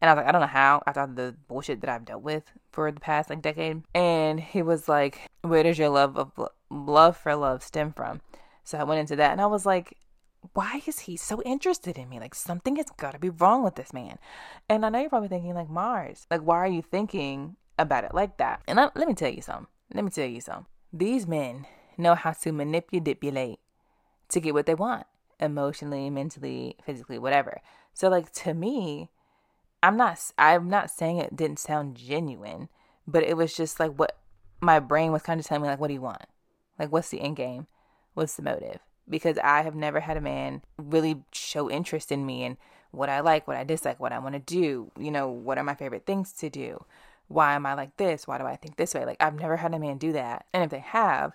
And 0.00 0.08
I 0.08 0.14
was 0.14 0.18
like, 0.18 0.28
I 0.28 0.32
don't 0.32 0.40
know 0.40 0.46
how 0.46 0.82
after 0.86 1.06
the 1.06 1.36
bullshit 1.48 1.82
that 1.82 1.90
I've 1.90 2.06
dealt 2.06 2.22
with 2.22 2.44
for 2.72 2.90
the 2.90 3.00
past 3.00 3.28
like 3.28 3.42
decade. 3.42 3.82
And 3.94 4.40
he 4.40 4.62
was 4.62 4.88
like, 4.88 5.20
Where 5.42 5.62
does 5.62 5.78
your 5.78 5.90
love 5.90 6.16
of 6.16 6.32
love 6.70 7.16
for 7.16 7.34
love 7.36 7.62
stem 7.62 7.92
from? 7.92 8.20
So 8.64 8.78
I 8.78 8.84
went 8.84 9.00
into 9.00 9.16
that 9.16 9.32
and 9.32 9.40
I 9.40 9.46
was 9.46 9.66
like, 9.66 9.96
why 10.54 10.80
is 10.86 11.00
he 11.00 11.16
so 11.16 11.42
interested 11.42 11.98
in 11.98 12.08
me? 12.08 12.18
Like 12.18 12.34
something 12.34 12.76
has 12.76 12.86
got 12.96 13.12
to 13.12 13.18
be 13.18 13.30
wrong 13.30 13.62
with 13.62 13.74
this 13.74 13.92
man. 13.92 14.18
And 14.68 14.84
I 14.84 14.88
know 14.88 15.00
you're 15.00 15.10
probably 15.10 15.28
thinking 15.28 15.54
like 15.54 15.68
Mars, 15.68 16.26
like 16.30 16.40
why 16.40 16.56
are 16.58 16.68
you 16.68 16.82
thinking 16.82 17.56
about 17.78 18.04
it 18.04 18.14
like 18.14 18.38
that? 18.38 18.62
And 18.66 18.76
let 18.78 18.96
me 18.96 19.14
tell 19.14 19.32
you 19.32 19.42
something. 19.42 19.66
Let 19.92 20.04
me 20.04 20.10
tell 20.10 20.26
you 20.26 20.40
something. 20.40 20.66
These 20.92 21.26
men 21.26 21.66
know 21.98 22.14
how 22.14 22.32
to 22.32 22.52
manipulate 22.52 23.58
to 24.30 24.40
get 24.40 24.54
what 24.54 24.66
they 24.66 24.74
want, 24.74 25.06
emotionally, 25.38 26.10
mentally, 26.10 26.76
physically, 26.84 27.18
whatever. 27.18 27.60
So 27.94 28.08
like 28.08 28.32
to 28.32 28.54
me, 28.54 29.10
I'm 29.82 29.96
not 29.96 30.20
I'm 30.38 30.68
not 30.68 30.90
saying 30.90 31.18
it 31.18 31.36
didn't 31.36 31.58
sound 31.58 31.96
genuine, 31.96 32.68
but 33.06 33.22
it 33.22 33.36
was 33.36 33.54
just 33.54 33.80
like 33.80 33.92
what 33.92 34.16
my 34.60 34.78
brain 34.78 35.12
was 35.12 35.22
kind 35.22 35.40
of 35.40 35.46
telling 35.46 35.62
me 35.62 35.68
like 35.68 35.80
what 35.80 35.88
do 35.88 35.94
you 35.94 36.00
want? 36.00 36.24
Like 36.78 36.92
what's 36.92 37.10
the 37.10 37.20
end 37.20 37.36
game? 37.36 37.66
What's 38.14 38.34
the 38.34 38.42
motive? 38.42 38.80
Because 39.08 39.38
I 39.38 39.62
have 39.62 39.74
never 39.74 40.00
had 40.00 40.16
a 40.16 40.20
man 40.20 40.62
really 40.76 41.22
show 41.32 41.70
interest 41.70 42.12
in 42.12 42.26
me 42.26 42.44
and 42.44 42.56
what 42.92 43.08
I 43.08 43.20
like, 43.20 43.46
what 43.46 43.56
I 43.56 43.64
dislike, 43.64 44.00
what 44.00 44.12
I 44.12 44.18
want 44.18 44.34
to 44.34 44.40
do, 44.40 44.90
you 44.98 45.10
know, 45.10 45.28
what 45.28 45.58
are 45.58 45.64
my 45.64 45.74
favorite 45.74 46.06
things 46.06 46.32
to 46.34 46.50
do? 46.50 46.84
Why 47.28 47.54
am 47.54 47.64
I 47.64 47.74
like 47.74 47.96
this? 47.96 48.26
Why 48.26 48.38
do 48.38 48.44
I 48.44 48.56
think 48.56 48.76
this 48.76 48.94
way? 48.94 49.04
Like 49.04 49.22
I've 49.22 49.38
never 49.38 49.56
had 49.56 49.74
a 49.74 49.78
man 49.78 49.98
do 49.98 50.12
that. 50.12 50.46
And 50.52 50.64
if 50.64 50.70
they 50.70 50.80
have, 50.80 51.32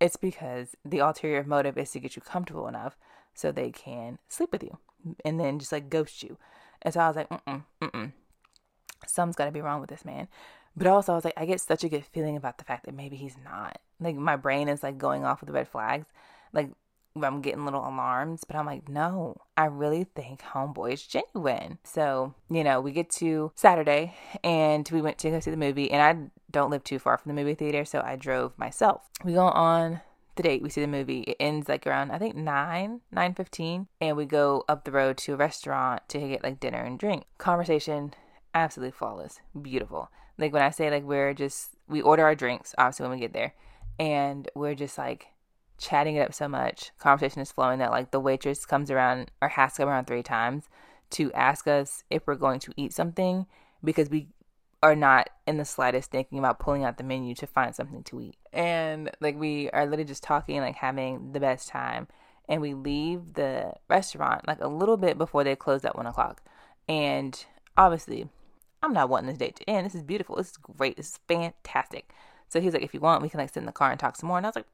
it's 0.00 0.16
because 0.16 0.76
the 0.84 0.98
ulterior 0.98 1.44
motive 1.44 1.76
is 1.78 1.90
to 1.92 2.00
get 2.00 2.16
you 2.16 2.22
comfortable 2.22 2.66
enough 2.66 2.96
so 3.34 3.52
they 3.52 3.70
can 3.70 4.18
sleep 4.28 4.50
with 4.52 4.62
you 4.62 4.78
and 5.24 5.38
then 5.38 5.58
just 5.58 5.72
like 5.72 5.90
ghost 5.90 6.22
you 6.22 6.36
and 6.82 6.94
so 6.94 7.00
I 7.00 7.08
was 7.08 7.16
like, 7.16 7.28
mm 7.28 7.40
mm, 7.46 7.64
mm 7.90 8.12
Something's 9.06 9.36
got 9.36 9.46
to 9.46 9.50
be 9.50 9.60
wrong 9.60 9.80
with 9.80 9.90
this 9.90 10.04
man. 10.04 10.28
But 10.76 10.86
also, 10.86 11.12
I 11.12 11.16
was 11.16 11.24
like, 11.24 11.34
I 11.36 11.46
get 11.46 11.60
such 11.60 11.84
a 11.84 11.88
good 11.88 12.04
feeling 12.04 12.36
about 12.36 12.58
the 12.58 12.64
fact 12.64 12.84
that 12.84 12.94
maybe 12.94 13.16
he's 13.16 13.36
not. 13.42 13.80
Like, 13.98 14.14
my 14.14 14.36
brain 14.36 14.68
is 14.68 14.82
like 14.82 14.98
going 14.98 15.24
off 15.24 15.40
with 15.40 15.48
the 15.48 15.52
red 15.52 15.68
flags. 15.68 16.06
Like, 16.52 16.70
I'm 17.16 17.42
getting 17.42 17.64
little 17.64 17.86
alarms, 17.86 18.44
but 18.44 18.56
I'm 18.56 18.66
like, 18.66 18.88
no, 18.88 19.36
I 19.56 19.64
really 19.66 20.04
think 20.04 20.42
Homeboy 20.42 20.92
is 20.92 21.06
genuine. 21.06 21.78
So, 21.84 22.34
you 22.48 22.62
know, 22.62 22.80
we 22.80 22.92
get 22.92 23.10
to 23.10 23.52
Saturday 23.54 24.14
and 24.44 24.88
we 24.92 25.02
went 25.02 25.18
to 25.18 25.30
go 25.30 25.40
see 25.40 25.50
the 25.50 25.56
movie, 25.56 25.90
and 25.90 26.02
I 26.02 26.30
don't 26.50 26.70
live 26.70 26.84
too 26.84 26.98
far 26.98 27.18
from 27.18 27.34
the 27.34 27.40
movie 27.40 27.54
theater, 27.54 27.84
so 27.84 28.00
I 28.04 28.16
drove 28.16 28.56
myself. 28.58 29.02
We 29.24 29.34
go 29.34 29.46
on 29.46 30.00
the 30.36 30.42
date, 30.42 30.62
we 30.62 30.70
see 30.70 30.80
the 30.80 30.86
movie. 30.86 31.20
It 31.20 31.36
ends 31.40 31.68
like 31.68 31.86
around 31.86 32.12
I 32.12 32.18
think 32.18 32.36
9, 32.36 33.00
9:15, 33.14 33.86
and 34.00 34.16
we 34.16 34.24
go 34.24 34.64
up 34.68 34.84
the 34.84 34.92
road 34.92 35.18
to 35.18 35.34
a 35.34 35.36
restaurant 35.36 36.02
to 36.08 36.18
get 36.20 36.44
like 36.44 36.60
dinner 36.60 36.82
and 36.82 36.98
drink. 36.98 37.24
Conversation 37.38 38.14
absolutely 38.54 38.92
flawless, 38.92 39.40
beautiful. 39.60 40.10
Like 40.38 40.52
when 40.52 40.62
I 40.62 40.70
say 40.70 40.90
like 40.90 41.04
we're 41.04 41.34
just 41.34 41.70
we 41.88 42.00
order 42.00 42.24
our 42.24 42.34
drinks 42.34 42.74
obviously 42.78 43.04
when 43.04 43.12
we 43.12 43.20
get 43.20 43.32
there, 43.32 43.54
and 43.98 44.48
we're 44.54 44.74
just 44.74 44.96
like 44.96 45.26
chatting 45.80 46.16
it 46.16 46.20
up 46.20 46.34
so 46.34 46.46
much. 46.46 46.92
Conversation 46.98 47.40
is 47.40 47.50
flowing 47.50 47.78
that 47.78 47.90
like 47.90 48.10
the 48.10 48.20
waitress 48.20 48.66
comes 48.66 48.90
around 48.90 49.30
or 49.40 49.48
has 49.48 49.72
to 49.72 49.82
come 49.82 49.88
around 49.88 50.06
three 50.06 50.22
times 50.22 50.68
to 51.10 51.32
ask 51.32 51.66
us 51.66 52.04
if 52.10 52.26
we're 52.26 52.36
going 52.36 52.60
to 52.60 52.72
eat 52.76 52.92
something 52.92 53.46
because 53.82 54.10
we 54.10 54.28
are 54.82 54.94
not 54.94 55.28
in 55.46 55.56
the 55.56 55.64
slightest 55.64 56.10
thinking 56.10 56.38
about 56.38 56.58
pulling 56.58 56.84
out 56.84 56.96
the 56.96 57.04
menu 57.04 57.34
to 57.34 57.46
find 57.46 57.74
something 57.74 58.02
to 58.04 58.20
eat. 58.20 58.36
And 58.52 59.10
like 59.20 59.36
we 59.36 59.70
are 59.70 59.84
literally 59.84 60.04
just 60.04 60.22
talking, 60.22 60.60
like 60.60 60.76
having 60.76 61.32
the 61.32 61.40
best 61.40 61.68
time. 61.68 62.06
And 62.48 62.60
we 62.60 62.74
leave 62.74 63.34
the 63.34 63.74
restaurant 63.88 64.46
like 64.48 64.60
a 64.60 64.68
little 64.68 64.96
bit 64.96 65.18
before 65.18 65.44
they 65.44 65.54
close 65.54 65.84
at 65.84 65.96
one 65.96 66.06
o'clock. 66.06 66.42
And 66.88 67.44
obviously, 67.76 68.28
I'm 68.82 68.92
not 68.92 69.08
wanting 69.08 69.28
this 69.28 69.38
date 69.38 69.56
to 69.56 69.70
end. 69.70 69.86
This 69.86 69.94
is 69.94 70.02
beautiful. 70.02 70.36
This 70.36 70.50
is 70.50 70.56
great. 70.56 70.96
This 70.96 71.10
is 71.10 71.20
fantastic. 71.28 72.12
So 72.48 72.60
he's 72.60 72.72
like, 72.72 72.82
if 72.82 72.92
you 72.92 73.00
want, 73.00 73.22
we 73.22 73.28
can 73.28 73.38
like 73.38 73.50
sit 73.50 73.60
in 73.60 73.66
the 73.66 73.72
car 73.72 73.90
and 73.90 74.00
talk 74.00 74.16
some 74.16 74.28
more. 74.28 74.38
And 74.38 74.46
I 74.46 74.48
was 74.48 74.56
like, 74.56 74.66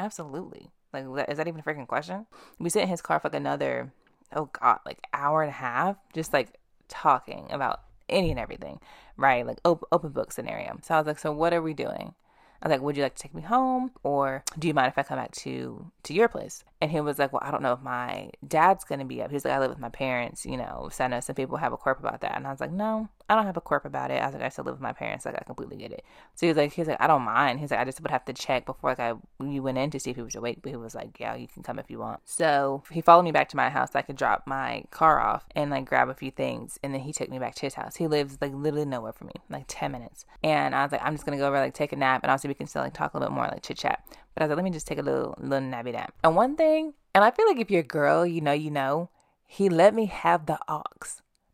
absolutely. 0.00 0.70
Like, 0.92 1.04
is 1.28 1.38
that 1.38 1.46
even 1.46 1.60
a 1.60 1.62
freaking 1.62 1.86
question? 1.86 2.26
We 2.58 2.70
sit 2.70 2.82
in 2.82 2.88
his 2.88 3.02
car 3.02 3.20
for 3.20 3.28
like 3.28 3.36
another, 3.36 3.92
oh 4.34 4.50
God, 4.60 4.80
like 4.84 4.98
hour 5.12 5.42
and 5.42 5.50
a 5.50 5.54
half, 5.54 5.96
just 6.12 6.32
like 6.32 6.58
talking 6.88 7.46
about 7.50 7.82
any 8.08 8.30
and 8.30 8.40
everything, 8.40 8.80
right? 9.16 9.46
Like 9.46 9.58
op- 9.64 9.86
open 9.92 10.10
book 10.10 10.32
scenario. 10.32 10.78
So 10.82 10.94
I 10.94 10.98
was 10.98 11.06
like, 11.06 11.18
so 11.18 11.32
what 11.32 11.54
are 11.54 11.62
we 11.62 11.74
doing? 11.74 12.14
I 12.62 12.68
was 12.68 12.72
like, 12.72 12.82
would 12.82 12.96
you 12.96 13.02
like 13.02 13.14
to 13.14 13.22
take 13.22 13.34
me 13.34 13.40
home 13.40 13.92
or 14.02 14.44
do 14.58 14.68
you 14.68 14.74
mind 14.74 14.88
if 14.88 14.98
I 14.98 15.02
come 15.02 15.16
back 15.16 15.32
to 15.36 15.90
to 16.02 16.12
your 16.12 16.28
place? 16.28 16.62
And 16.82 16.90
he 16.90 17.00
was 17.00 17.18
like, 17.18 17.32
well, 17.32 17.42
I 17.42 17.50
don't 17.50 17.62
know 17.62 17.72
if 17.72 17.80
my 17.80 18.30
dad's 18.46 18.84
going 18.84 18.98
to 18.98 19.06
be 19.06 19.22
up. 19.22 19.30
He's 19.30 19.46
like, 19.46 19.54
I 19.54 19.60
live 19.60 19.70
with 19.70 19.78
my 19.78 19.88
parents, 19.88 20.44
you 20.44 20.58
know, 20.58 20.90
so 20.92 21.04
I 21.04 21.08
know 21.08 21.20
some 21.20 21.36
people 21.36 21.56
have 21.56 21.72
a 21.72 21.78
quirk 21.78 22.00
about 22.00 22.20
that. 22.20 22.36
And 22.36 22.46
I 22.46 22.50
was 22.50 22.60
like, 22.60 22.72
no, 22.72 23.08
I 23.30 23.36
don't 23.36 23.46
have 23.46 23.56
a 23.56 23.60
quirk 23.60 23.84
about 23.84 24.10
it. 24.10 24.20
I 24.20 24.26
was 24.26 24.34
like, 24.34 24.42
I 24.42 24.48
still 24.48 24.64
live 24.64 24.74
with 24.74 24.82
my 24.82 24.92
parents. 24.92 25.24
Like, 25.24 25.36
I 25.36 25.44
completely 25.44 25.76
get 25.76 25.92
it. 25.92 26.04
So 26.34 26.46
he 26.46 26.48
was 26.48 26.56
like, 26.56 26.72
he's 26.72 26.88
like, 26.88 27.00
I 27.00 27.06
don't 27.06 27.22
mind. 27.22 27.60
He's 27.60 27.70
like, 27.70 27.78
I 27.78 27.84
just 27.84 28.00
would 28.00 28.10
have 28.10 28.24
to 28.24 28.32
check 28.32 28.66
before 28.66 28.90
like 28.90 28.98
I 28.98 29.14
you 29.40 29.62
went 29.62 29.78
in 29.78 29.88
to 29.92 30.00
see 30.00 30.10
if 30.10 30.16
he 30.16 30.22
was 30.22 30.34
awake. 30.34 30.58
But 30.62 30.70
he 30.70 30.76
was 30.76 30.96
like, 30.96 31.20
yeah, 31.20 31.36
you 31.36 31.46
can 31.46 31.62
come 31.62 31.78
if 31.78 31.88
you 31.88 32.00
want. 32.00 32.20
So 32.24 32.82
he 32.90 33.00
followed 33.00 33.22
me 33.22 33.30
back 33.30 33.48
to 33.50 33.56
my 33.56 33.70
house. 33.70 33.92
So 33.92 34.00
I 34.00 34.02
could 34.02 34.16
drop 34.16 34.48
my 34.48 34.82
car 34.90 35.20
off 35.20 35.46
and 35.54 35.70
like 35.70 35.84
grab 35.84 36.08
a 36.08 36.14
few 36.14 36.32
things. 36.32 36.76
And 36.82 36.92
then 36.92 37.02
he 37.02 37.12
took 37.12 37.30
me 37.30 37.38
back 37.38 37.54
to 37.54 37.62
his 37.62 37.74
house. 37.74 37.94
He 37.94 38.08
lives 38.08 38.36
like 38.40 38.52
literally 38.52 38.84
nowhere 38.84 39.12
from 39.12 39.28
me, 39.28 39.34
like 39.48 39.64
10 39.68 39.92
minutes. 39.92 40.26
And 40.42 40.74
I 40.74 40.82
was 40.82 40.90
like, 40.90 41.02
I'm 41.04 41.14
just 41.14 41.24
to 41.24 41.36
go 41.36 41.46
over, 41.46 41.60
like 41.60 41.74
take 41.74 41.92
a 41.92 41.96
nap. 41.96 42.24
And 42.24 42.32
also 42.32 42.48
we 42.48 42.54
can 42.54 42.66
still 42.66 42.82
like 42.82 42.94
talk 42.94 43.14
a 43.14 43.16
little 43.16 43.28
bit 43.28 43.36
more, 43.36 43.46
like 43.46 43.62
chit 43.62 43.78
chat. 43.78 44.04
But 44.34 44.42
I 44.42 44.46
was 44.46 44.50
like, 44.50 44.56
let 44.56 44.64
me 44.64 44.70
just 44.70 44.88
take 44.88 44.98
a 44.98 45.02
little, 45.02 45.36
little 45.38 45.68
nappy 45.68 45.92
nap. 45.92 46.14
And 46.24 46.34
one 46.34 46.56
thing, 46.56 46.94
and 47.14 47.22
I 47.22 47.30
feel 47.30 47.46
like 47.46 47.58
if 47.58 47.70
you're 47.70 47.80
a 47.80 47.84
girl, 47.84 48.26
you 48.26 48.40
know, 48.40 48.52
you 48.52 48.72
know, 48.72 49.10
he 49.46 49.68
let 49.68 49.94
me 49.94 50.06
have 50.06 50.46
the 50.46 50.58
aux. 50.68 50.82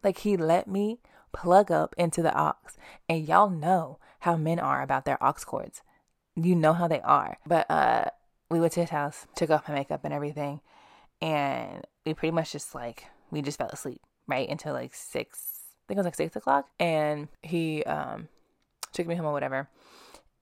Like 0.03 0.19
he 0.19 0.37
let 0.37 0.69
me 0.69 1.01
plug 1.37 1.71
up 1.71 1.95
into 1.99 2.23
the 2.23 2.37
aux. 2.39 2.55
And 3.09 3.29
y'all 3.29 3.51
know 3.51 3.99
how 4.21 4.37
men 4.37 4.59
are 4.59 4.83
about 4.83 5.05
their 5.05 5.23
aux 5.23 5.45
cords. 5.45 5.83
You 6.35 6.55
know 6.55 6.73
how 6.73 6.89
they 6.89 7.01
are. 7.03 7.39
But 7.47 7.71
uh 7.71 8.07
we 8.51 8.61
went 8.61 8.73
to 8.75 8.81
his 8.81 8.91
house, 8.91 9.27
took 9.35 9.51
off 9.51 9.69
my 9.69 9.75
makeup 9.75 10.05
and 10.05 10.15
everything, 10.15 10.61
and 11.21 11.85
we 12.05 12.15
pretty 12.15 12.33
much 12.33 12.53
just 12.53 12.75
like 12.75 13.07
we 13.31 13.43
just 13.43 13.59
fell 13.59 13.69
asleep, 13.69 14.01
right? 14.27 14.49
Until 14.49 14.73
like 14.73 14.95
six 14.95 15.53
I 15.85 15.89
think 15.89 15.99
it 15.99 16.01
was 16.01 16.07
like 16.07 16.15
six 16.15 16.35
o'clock. 16.37 16.69
And 16.81 17.29
he 17.43 17.85
um 17.85 18.29
took 18.93 19.07
me 19.07 19.15
home 19.15 19.27
or 19.27 19.33
whatever. 19.33 19.69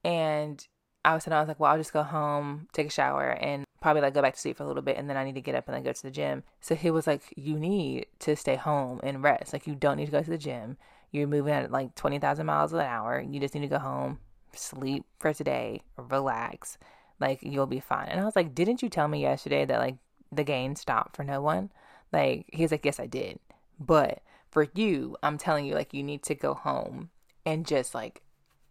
And 0.05 0.65
I 1.05 1.15
was 1.15 1.29
I 1.29 1.41
was 1.41 1.49
like, 1.49 1.61
well, 1.61 1.73
I'll 1.73 1.79
just 1.79 1.93
go 1.93 2.03
home, 2.03 2.69
take 2.73 2.87
a 2.87 2.91
shower, 2.91 3.31
and 3.31 3.65
probably 3.81 4.03
like 4.03 4.15
go 4.15 4.23
back 4.23 4.35
to 4.35 4.41
sleep 4.41 4.57
for 4.57 4.65
a 4.65 4.67
little 4.67 4.83
bit, 4.83 4.97
and 4.97 5.11
then 5.11 5.17
I 5.17 5.25
need 5.25 5.35
to 5.35 5.41
get 5.41 5.55
up 5.55 5.69
and 5.69 5.75
then 5.75 5.83
go 5.83 5.93
to 5.93 6.03
the 6.03 6.11
gym. 6.11 6.43
So 6.61 6.75
he 6.75 6.91
was 6.91 7.07
like, 7.07 7.23
you 7.37 7.59
need 7.59 8.07
to 8.21 8.35
stay 8.37 8.57
home 8.57 9.01
and 9.03 9.23
rest. 9.23 9.53
Like 9.53 9.67
you 9.67 9.75
don't 9.75 9.99
need 9.99 10.07
to 10.07 10.13
go 10.13 10.23
to 10.23 10.31
the 10.31 10.39
gym. 10.39 10.79
You're 11.11 11.27
moving 11.27 11.53
at 11.53 11.71
like 11.71 11.95
twenty 11.95 12.19
thousand 12.19 12.47
miles 12.47 12.73
an 12.73 12.81
hour. 12.81 13.21
You 13.21 13.41
just 13.41 13.55
need 13.55 13.61
to 13.61 13.69
go 13.69 13.79
home, 13.79 14.19
sleep 14.55 15.05
for 15.19 15.35
today, 15.35 15.83
relax. 15.97 16.79
Like 17.21 17.41
you'll 17.43 17.67
be 17.67 17.81
fine. 17.81 18.09
And 18.09 18.21
I 18.21 18.25
was 18.25 18.37
like, 18.37 18.55
didn't 18.55 18.83
you 18.83 18.89
tell 18.89 19.09
me 19.09 19.21
yesterday 19.21 19.65
that 19.65 19.79
like 19.79 19.97
the 20.33 20.45
gain 20.45 20.77
stopped 20.77 21.17
for 21.17 21.25
no 21.25 21.41
one? 21.41 21.71
Like 22.13 22.47
he's 22.53 22.71
like, 22.71 22.85
yes, 22.85 22.99
I 22.99 23.07
did. 23.07 23.39
But 23.79 24.23
for 24.51 24.69
you, 24.75 25.17
I'm 25.23 25.37
telling 25.37 25.67
you, 25.67 25.75
like 25.75 25.93
you 25.93 26.03
need 26.03 26.23
to 26.25 26.35
go 26.35 26.55
home 26.55 27.11
and 27.45 27.67
just 27.67 27.95
like 27.95 28.23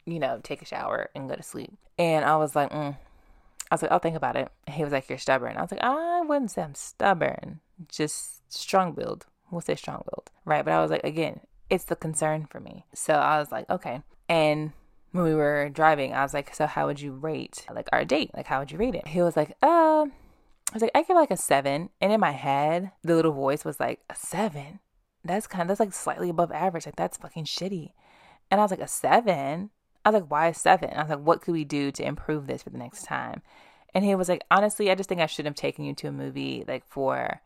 you 0.05 0.19
know, 0.19 0.39
take 0.43 0.61
a 0.61 0.65
shower 0.65 1.09
and 1.15 1.29
go 1.29 1.35
to 1.35 1.43
sleep. 1.43 1.71
And 1.97 2.25
I 2.25 2.37
was 2.37 2.55
like, 2.55 2.71
mm. 2.71 2.97
I 3.71 3.75
was 3.75 3.81
like, 3.81 3.91
I'll 3.91 3.99
think 3.99 4.15
about 4.15 4.35
it. 4.35 4.49
He 4.69 4.83
was 4.83 4.93
like, 4.93 5.09
You're 5.09 5.17
stubborn. 5.17 5.57
I 5.57 5.61
was 5.61 5.71
like, 5.71 5.83
I 5.83 6.21
wouldn't 6.21 6.51
say 6.51 6.61
I'm 6.61 6.75
stubborn, 6.75 7.59
just 7.87 8.51
strong 8.53 8.95
willed. 8.95 9.25
We'll 9.49 9.61
say 9.61 9.75
strong 9.75 10.03
willed. 10.11 10.29
Right. 10.45 10.63
But 10.63 10.73
I 10.73 10.81
was 10.81 10.91
like, 10.91 11.03
again, 11.03 11.39
it's 11.69 11.85
the 11.85 11.95
concern 11.95 12.45
for 12.45 12.59
me. 12.59 12.85
So 12.93 13.13
I 13.13 13.39
was 13.39 13.51
like, 13.51 13.69
okay. 13.69 14.01
And 14.29 14.73
when 15.11 15.23
we 15.23 15.35
were 15.35 15.69
driving, 15.69 16.13
I 16.13 16.23
was 16.23 16.33
like, 16.33 16.53
so 16.53 16.65
how 16.65 16.87
would 16.87 16.99
you 16.99 17.13
rate 17.13 17.65
like 17.73 17.87
our 17.91 18.03
date? 18.03 18.31
Like, 18.35 18.47
how 18.47 18.59
would 18.59 18.71
you 18.71 18.77
rate 18.77 18.95
it? 18.95 19.07
He 19.07 19.21
was 19.21 19.37
like, 19.37 19.51
uh, 19.61 20.05
I 20.05 20.73
was 20.73 20.81
like, 20.81 20.91
I 20.95 21.03
give 21.03 21.15
like 21.15 21.31
a 21.31 21.37
seven. 21.37 21.89
And 22.01 22.11
in 22.11 22.19
my 22.19 22.31
head, 22.31 22.91
the 23.03 23.15
little 23.15 23.31
voice 23.31 23.63
was 23.63 23.79
like, 23.79 23.99
a 24.09 24.15
seven? 24.15 24.79
That's 25.23 25.47
kind 25.47 25.61
of, 25.61 25.67
that's 25.67 25.79
like 25.79 25.93
slightly 25.93 26.29
above 26.29 26.51
average. 26.51 26.85
Like, 26.85 26.95
that's 26.95 27.17
fucking 27.17 27.45
shitty. 27.45 27.91
And 28.49 28.59
I 28.59 28.63
was 28.63 28.71
like, 28.71 28.81
a 28.81 28.87
seven? 28.87 29.69
I 30.05 30.09
was 30.09 30.21
like, 30.21 30.31
why 30.31 30.51
seven? 30.51 30.91
I 30.93 31.01
was 31.01 31.09
like, 31.09 31.19
what 31.19 31.41
could 31.41 31.53
we 31.53 31.63
do 31.63 31.91
to 31.91 32.05
improve 32.05 32.47
this 32.47 32.63
for 32.63 32.69
the 32.69 32.77
next 32.77 33.03
time? 33.03 33.41
And 33.93 34.03
he 34.03 34.15
was 34.15 34.29
like, 34.29 34.43
honestly, 34.51 34.89
I 34.91 34.95
just 34.95 35.07
think 35.07 35.21
I 35.21 35.27
should 35.27 35.45
have 35.45 35.55
taken 35.55 35.85
you 35.85 35.93
to 35.95 36.07
a 36.07 36.11
movie 36.11 36.65
like 36.67 36.85
for 36.87 37.41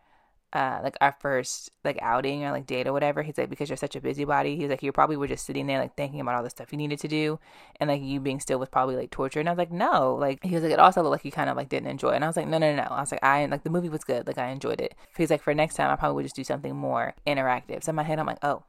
uh 0.53 0.79
like 0.81 0.95
our 1.01 1.11
first 1.19 1.71
like 1.83 1.99
outing 2.01 2.45
or 2.45 2.51
like 2.51 2.65
date 2.65 2.87
or 2.87 2.93
whatever. 2.93 3.21
He's 3.21 3.37
like, 3.37 3.49
because 3.49 3.69
you're 3.69 3.77
such 3.77 3.95
a 3.97 4.01
busybody. 4.01 4.55
He's 4.55 4.69
like, 4.69 4.81
you 4.81 4.91
probably 4.91 5.17
were 5.17 5.27
just 5.27 5.45
sitting 5.45 5.67
there 5.67 5.79
like 5.79 5.95
thinking 5.95 6.21
about 6.21 6.35
all 6.35 6.43
the 6.43 6.49
stuff 6.49 6.71
you 6.71 6.77
needed 6.77 6.99
to 6.99 7.07
do 7.07 7.37
and 7.79 7.89
like 7.89 8.01
you 8.01 8.19
being 8.21 8.39
still 8.39 8.57
was 8.57 8.69
probably 8.69 8.95
like 8.95 9.11
torture. 9.11 9.41
And 9.41 9.49
I 9.49 9.51
was 9.51 9.57
like, 9.57 9.71
no. 9.71 10.15
Like 10.15 10.43
he 10.43 10.55
was 10.55 10.63
like, 10.63 10.71
it 10.71 10.79
also 10.79 11.01
looked 11.01 11.11
like 11.11 11.25
you 11.25 11.31
kind 11.31 11.49
of 11.49 11.57
like 11.57 11.69
didn't 11.69 11.89
enjoy 11.89 12.11
it. 12.11 12.15
And 12.15 12.23
I 12.23 12.27
was 12.27 12.37
like, 12.37 12.47
no, 12.47 12.57
no, 12.57 12.73
no, 12.73 12.83
no. 12.83 12.89
I 12.89 13.01
was 13.01 13.11
like, 13.11 13.23
I 13.23 13.45
like 13.45 13.63
the 13.63 13.69
movie 13.69 13.89
was 13.89 14.05
good. 14.05 14.25
Like 14.25 14.37
I 14.37 14.47
enjoyed 14.49 14.79
it. 14.79 14.95
He's 15.17 15.29
like, 15.29 15.43
for 15.43 15.53
next 15.53 15.75
time 15.75 15.91
I 15.91 15.97
probably 15.97 16.15
would 16.15 16.25
just 16.25 16.35
do 16.35 16.45
something 16.45 16.75
more 16.75 17.13
interactive. 17.27 17.83
So 17.83 17.89
in 17.89 17.97
my 17.97 18.03
head 18.03 18.19
I'm 18.19 18.25
like, 18.25 18.39
oh, 18.41 18.63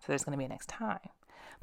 so 0.00 0.06
there's 0.08 0.24
gonna 0.24 0.38
be 0.38 0.44
a 0.44 0.48
next 0.48 0.70
time 0.70 0.98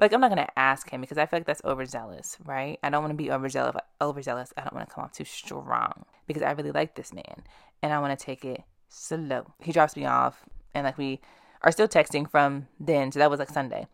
like 0.00 0.12
I'm 0.12 0.20
not 0.20 0.30
gonna 0.30 0.48
ask 0.56 0.88
him 0.90 1.00
because 1.00 1.18
I 1.18 1.26
feel 1.26 1.38
like 1.40 1.46
that's 1.46 1.62
overzealous, 1.64 2.36
right? 2.44 2.78
I 2.82 2.90
don't 2.90 3.02
want 3.02 3.12
to 3.12 3.22
be 3.22 3.30
overzealous. 3.30 3.76
Overzealous. 4.00 4.52
I 4.56 4.62
don't 4.62 4.74
want 4.74 4.88
to 4.88 4.94
come 4.94 5.04
off 5.04 5.12
too 5.12 5.24
strong 5.24 6.04
because 6.26 6.42
I 6.42 6.52
really 6.52 6.72
like 6.72 6.94
this 6.94 7.12
man 7.12 7.44
and 7.82 7.92
I 7.92 7.98
want 8.00 8.18
to 8.18 8.24
take 8.24 8.44
it 8.44 8.62
slow. 8.88 9.52
He 9.60 9.72
drops 9.72 9.96
me 9.96 10.06
off 10.06 10.44
and 10.74 10.84
like 10.84 10.98
we 10.98 11.20
are 11.62 11.72
still 11.72 11.88
texting 11.88 12.30
from 12.30 12.68
then, 12.78 13.12
so 13.12 13.18
that 13.18 13.30
was 13.30 13.38
like 13.38 13.50
Sunday, 13.50 13.86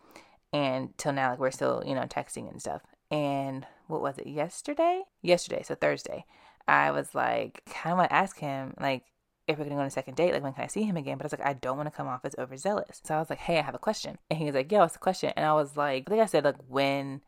and 0.53 0.97
till 0.99 1.12
now 1.12 1.31
like 1.31 1.40
we're 1.40 1.51
still 1.51 1.83
you 1.85 1.95
know 1.95 2.03
texting 2.03 2.51
and 2.51 2.61
stuff. 2.61 2.83
And 3.11 3.66
what 3.87 4.03
was 4.03 4.19
it 4.19 4.27
yesterday? 4.27 5.03
Yesterday, 5.23 5.62
so 5.62 5.75
Thursday. 5.75 6.25
I 6.69 6.90
was 6.90 7.14
like, 7.14 7.62
kind 7.66 7.92
of 7.92 7.99
want 7.99 8.11
to 8.11 8.16
ask 8.16 8.38
him 8.38 8.75
like 8.81 9.05
if 9.49 9.59
we're 9.59 9.65
gonna 9.65 9.77
go 9.77 9.81
on 9.81 9.87
a 9.87 9.91
second 9.91 10.17
date, 10.17 10.33
like 10.33 10.43
when 10.43 10.53
can 10.53 10.65
I 10.65 10.69
see 10.69 10.83
him 10.83 10.97
again? 10.97 11.19
But 11.19 11.25
I 11.25 11.27
was 11.27 11.33
like, 11.33 11.49
I 11.49 11.53
don't 11.53 11.77
want 11.77 11.87
to 11.87 11.97
come 11.97 12.09
off 12.09 12.25
as 12.25 12.35
overzealous. 12.39 13.01
So 13.05 13.15
I 13.15 13.19
was 13.19 13.31
like, 13.31 13.39
hey, 13.39 13.59
I 13.59 13.63
have 13.63 13.75
a 13.75 13.79
question. 13.79 14.19
And 14.31 14.39
he 14.39 14.47
was 14.47 14.55
like, 14.55 14.73
yeah, 14.73 14.81
what's 14.81 14.95
the 14.95 14.99
question? 14.99 15.33
And 15.37 15.47
I 15.47 15.55
was 15.55 15.77
like, 15.77 16.05
I 16.07 16.11
think 16.11 16.23
I 16.23 16.27
said 16.27 16.45
like 16.45 16.57
when 16.69 17.21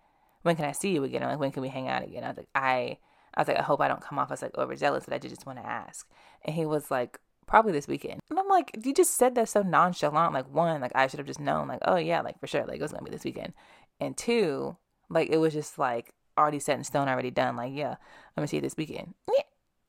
when 0.43 0.57
can 0.57 0.65
I 0.65 0.73
see 0.73 0.93
you 0.93 1.05
again? 1.05 1.23
Or, 1.23 1.29
like 1.29 1.39
when 1.39 1.53
can 1.53 1.63
we 1.63 1.69
hang 1.69 1.89
out 1.89 2.03
again? 2.03 2.25
I 2.25 2.29
was 2.29 2.37
like, 2.37 2.49
I 2.55 2.99
I 3.35 3.41
was 3.43 3.49
like, 3.49 3.59
I 3.59 3.63
hope 3.63 3.81
I 3.81 3.89
don't 3.89 4.01
come 4.01 4.19
off 4.19 4.33
as 4.33 4.43
like 4.43 4.57
overzealous, 4.57 5.05
but 5.05 5.15
I 5.15 5.19
just 5.19 5.47
want 5.47 5.59
to 5.59 5.67
ask. 5.67 6.09
And 6.45 6.55
he 6.57 6.67
was 6.67 6.91
like, 6.91 7.21
probably 7.47 7.73
this 7.73 7.87
weekend. 7.87 8.21
And 8.31 8.39
I'm 8.39 8.49
like, 8.49 8.77
you 8.85 8.93
just 8.93 9.15
said 9.15 9.35
that 9.37 9.49
so 9.49 9.63
nonchalant. 9.63 10.35
Like 10.35 10.53
one, 10.53 10.81
like 10.81 10.93
I 10.95 11.07
should 11.07 11.21
have 11.21 11.27
just 11.27 11.41
known, 11.41 11.69
like, 11.69 11.81
oh 11.85 11.97
yeah, 11.97 12.21
like 12.23 12.41
for 12.41 12.47
sure, 12.49 12.65
like 12.67 12.81
it 12.81 12.83
was 12.83 12.93
gonna 12.93 13.05
be 13.05 13.11
this 13.11 13.25
weekend. 13.25 13.53
And 14.01 14.17
two, 14.17 14.77
like 15.09 15.31
it 15.31 15.39
was 15.39 15.53
just 15.53 15.79
like 15.79 16.15
already 16.37 16.59
set 16.59 16.79
in 16.79 16.85
stone, 16.85 17.09
already 17.09 17.31
done. 17.31 17.57
Like, 17.57 17.73
yeah, 17.75 17.93
I'm 17.93 18.35
gonna 18.37 18.49
see 18.49 18.57
you 18.57 18.63
this 18.63 18.77
weekend. 18.77 19.15
Yeah. 19.29 19.45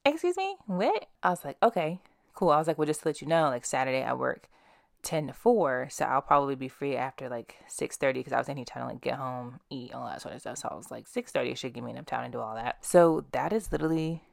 Excuse 0.06 0.38
me? 0.38 0.56
What? 0.66 1.08
I 1.22 1.30
was 1.30 1.44
like, 1.44 1.58
okay 1.62 2.00
cool. 2.40 2.52
I 2.52 2.58
was 2.58 2.68
like, 2.68 2.78
well, 2.78 2.86
just 2.86 3.02
to 3.02 3.10
let 3.10 3.22
you 3.22 3.28
know, 3.28 3.50
like 3.50 3.66
Saturday 3.66 4.02
I 4.02 4.14
work 4.14 4.48
10 5.04 5.28
to 5.28 5.34
4, 5.34 5.90
so 5.92 6.06
I'll 6.06 6.22
probably 6.22 6.56
be 6.56 6.70
free 6.70 6.96
after 6.96 7.28
like 7.28 7.56
6.30 7.70 8.14
because 8.14 8.32
I 8.32 8.38
was 8.38 8.48
any 8.48 8.64
time 8.64 8.84
to 8.84 8.94
like 8.94 9.02
get 9.02 9.16
home, 9.16 9.60
eat, 9.70 9.94
all 9.94 10.08
that 10.08 10.22
sort 10.22 10.36
of 10.36 10.40
stuff. 10.40 10.58
So 10.58 10.70
I 10.72 10.76
was 10.76 10.90
like, 10.90 11.06
6.30 11.06 11.58
should 11.58 11.74
give 11.74 11.84
me 11.84 11.92
enough 11.92 12.06
time 12.06 12.32
to 12.32 12.38
do 12.38 12.42
all 12.42 12.56
that. 12.56 12.78
So 12.86 13.26
that 13.34 13.52
is 13.52 13.74
literally 13.74 14.24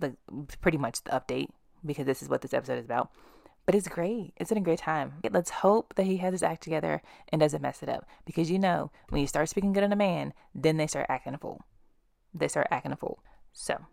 like 0.00 0.14
pretty 0.60 0.78
much 0.78 1.02
the 1.02 1.10
update 1.10 1.48
because 1.84 2.06
this 2.06 2.22
is 2.22 2.28
what 2.28 2.42
this 2.42 2.54
episode 2.54 2.78
is 2.78 2.84
about. 2.84 3.10
But 3.66 3.74
it's 3.74 3.88
great. 3.88 4.34
It's 4.36 4.50
been 4.50 4.58
a 4.58 4.60
great 4.60 4.78
time. 4.78 5.14
Let's 5.28 5.50
hope 5.50 5.94
that 5.96 6.06
he 6.06 6.18
has 6.18 6.32
his 6.32 6.44
act 6.44 6.62
together 6.62 7.02
and 7.30 7.40
doesn't 7.40 7.62
mess 7.62 7.82
it 7.82 7.88
up. 7.88 8.06
Because 8.24 8.52
you 8.52 8.58
know, 8.60 8.92
when 9.08 9.20
you 9.20 9.26
start 9.26 9.48
speaking 9.48 9.72
good 9.72 9.84
on 9.84 9.92
a 9.92 9.96
man, 9.96 10.32
then 10.54 10.76
they 10.76 10.86
start 10.86 11.06
acting 11.08 11.34
a 11.34 11.38
fool. 11.38 11.60
They 12.32 12.46
start 12.46 12.68
acting 12.70 12.92
a 12.92 12.96
fool. 12.96 13.20
So 13.52 13.86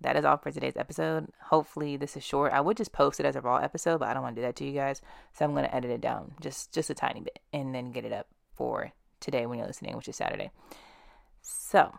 that 0.00 0.16
is 0.16 0.24
all 0.24 0.36
for 0.36 0.50
today's 0.50 0.76
episode. 0.76 1.28
Hopefully 1.44 1.96
this 1.96 2.16
is 2.16 2.24
short. 2.24 2.52
I 2.52 2.60
would 2.60 2.76
just 2.76 2.92
post 2.92 3.20
it 3.20 3.26
as 3.26 3.36
a 3.36 3.40
raw 3.40 3.56
episode, 3.56 3.98
but 3.98 4.08
I 4.08 4.14
don't 4.14 4.22
want 4.22 4.36
to 4.36 4.42
do 4.42 4.46
that 4.46 4.56
to 4.56 4.64
you 4.64 4.72
guys. 4.72 5.00
So 5.32 5.44
I'm 5.44 5.54
gonna 5.54 5.70
edit 5.72 5.90
it 5.90 6.00
down 6.00 6.34
just 6.40 6.72
just 6.72 6.90
a 6.90 6.94
tiny 6.94 7.20
bit 7.20 7.38
and 7.52 7.74
then 7.74 7.92
get 7.92 8.04
it 8.04 8.12
up 8.12 8.26
for 8.54 8.92
today 9.20 9.46
when 9.46 9.58
you're 9.58 9.66
listening, 9.66 9.96
which 9.96 10.08
is 10.08 10.16
Saturday. 10.16 10.50
So 11.42 11.94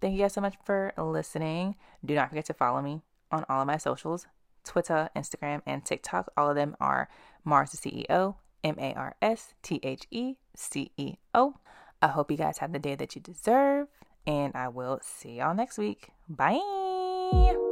thank 0.00 0.14
you 0.14 0.20
guys 0.20 0.32
so 0.32 0.40
much 0.40 0.56
for 0.64 0.92
listening. 0.96 1.76
Do 2.04 2.14
not 2.14 2.28
forget 2.28 2.46
to 2.46 2.54
follow 2.54 2.80
me 2.80 3.02
on 3.30 3.44
all 3.48 3.60
of 3.60 3.66
my 3.66 3.76
socials 3.76 4.26
Twitter, 4.64 5.08
Instagram, 5.16 5.62
and 5.66 5.84
TikTok. 5.84 6.32
All 6.36 6.50
of 6.50 6.56
them 6.56 6.76
are 6.80 7.08
Mars 7.44 7.70
the 7.70 7.78
CEO, 7.78 8.36
M 8.64 8.76
A 8.78 8.94
R 8.94 9.14
S 9.22 9.54
T 9.62 9.80
H 9.82 10.06
E 10.10 10.34
C 10.54 10.90
E 10.96 11.16
O. 11.34 11.54
I 12.02 12.08
hope 12.08 12.30
you 12.30 12.36
guys 12.36 12.58
have 12.58 12.72
the 12.72 12.78
day 12.78 12.94
that 12.94 13.14
you 13.14 13.22
deserve, 13.22 13.88
and 14.26 14.54
I 14.54 14.68
will 14.68 15.00
see 15.02 15.38
y'all 15.38 15.54
next 15.54 15.78
week. 15.78 16.10
Bye 16.28 16.85
me. 17.32 17.65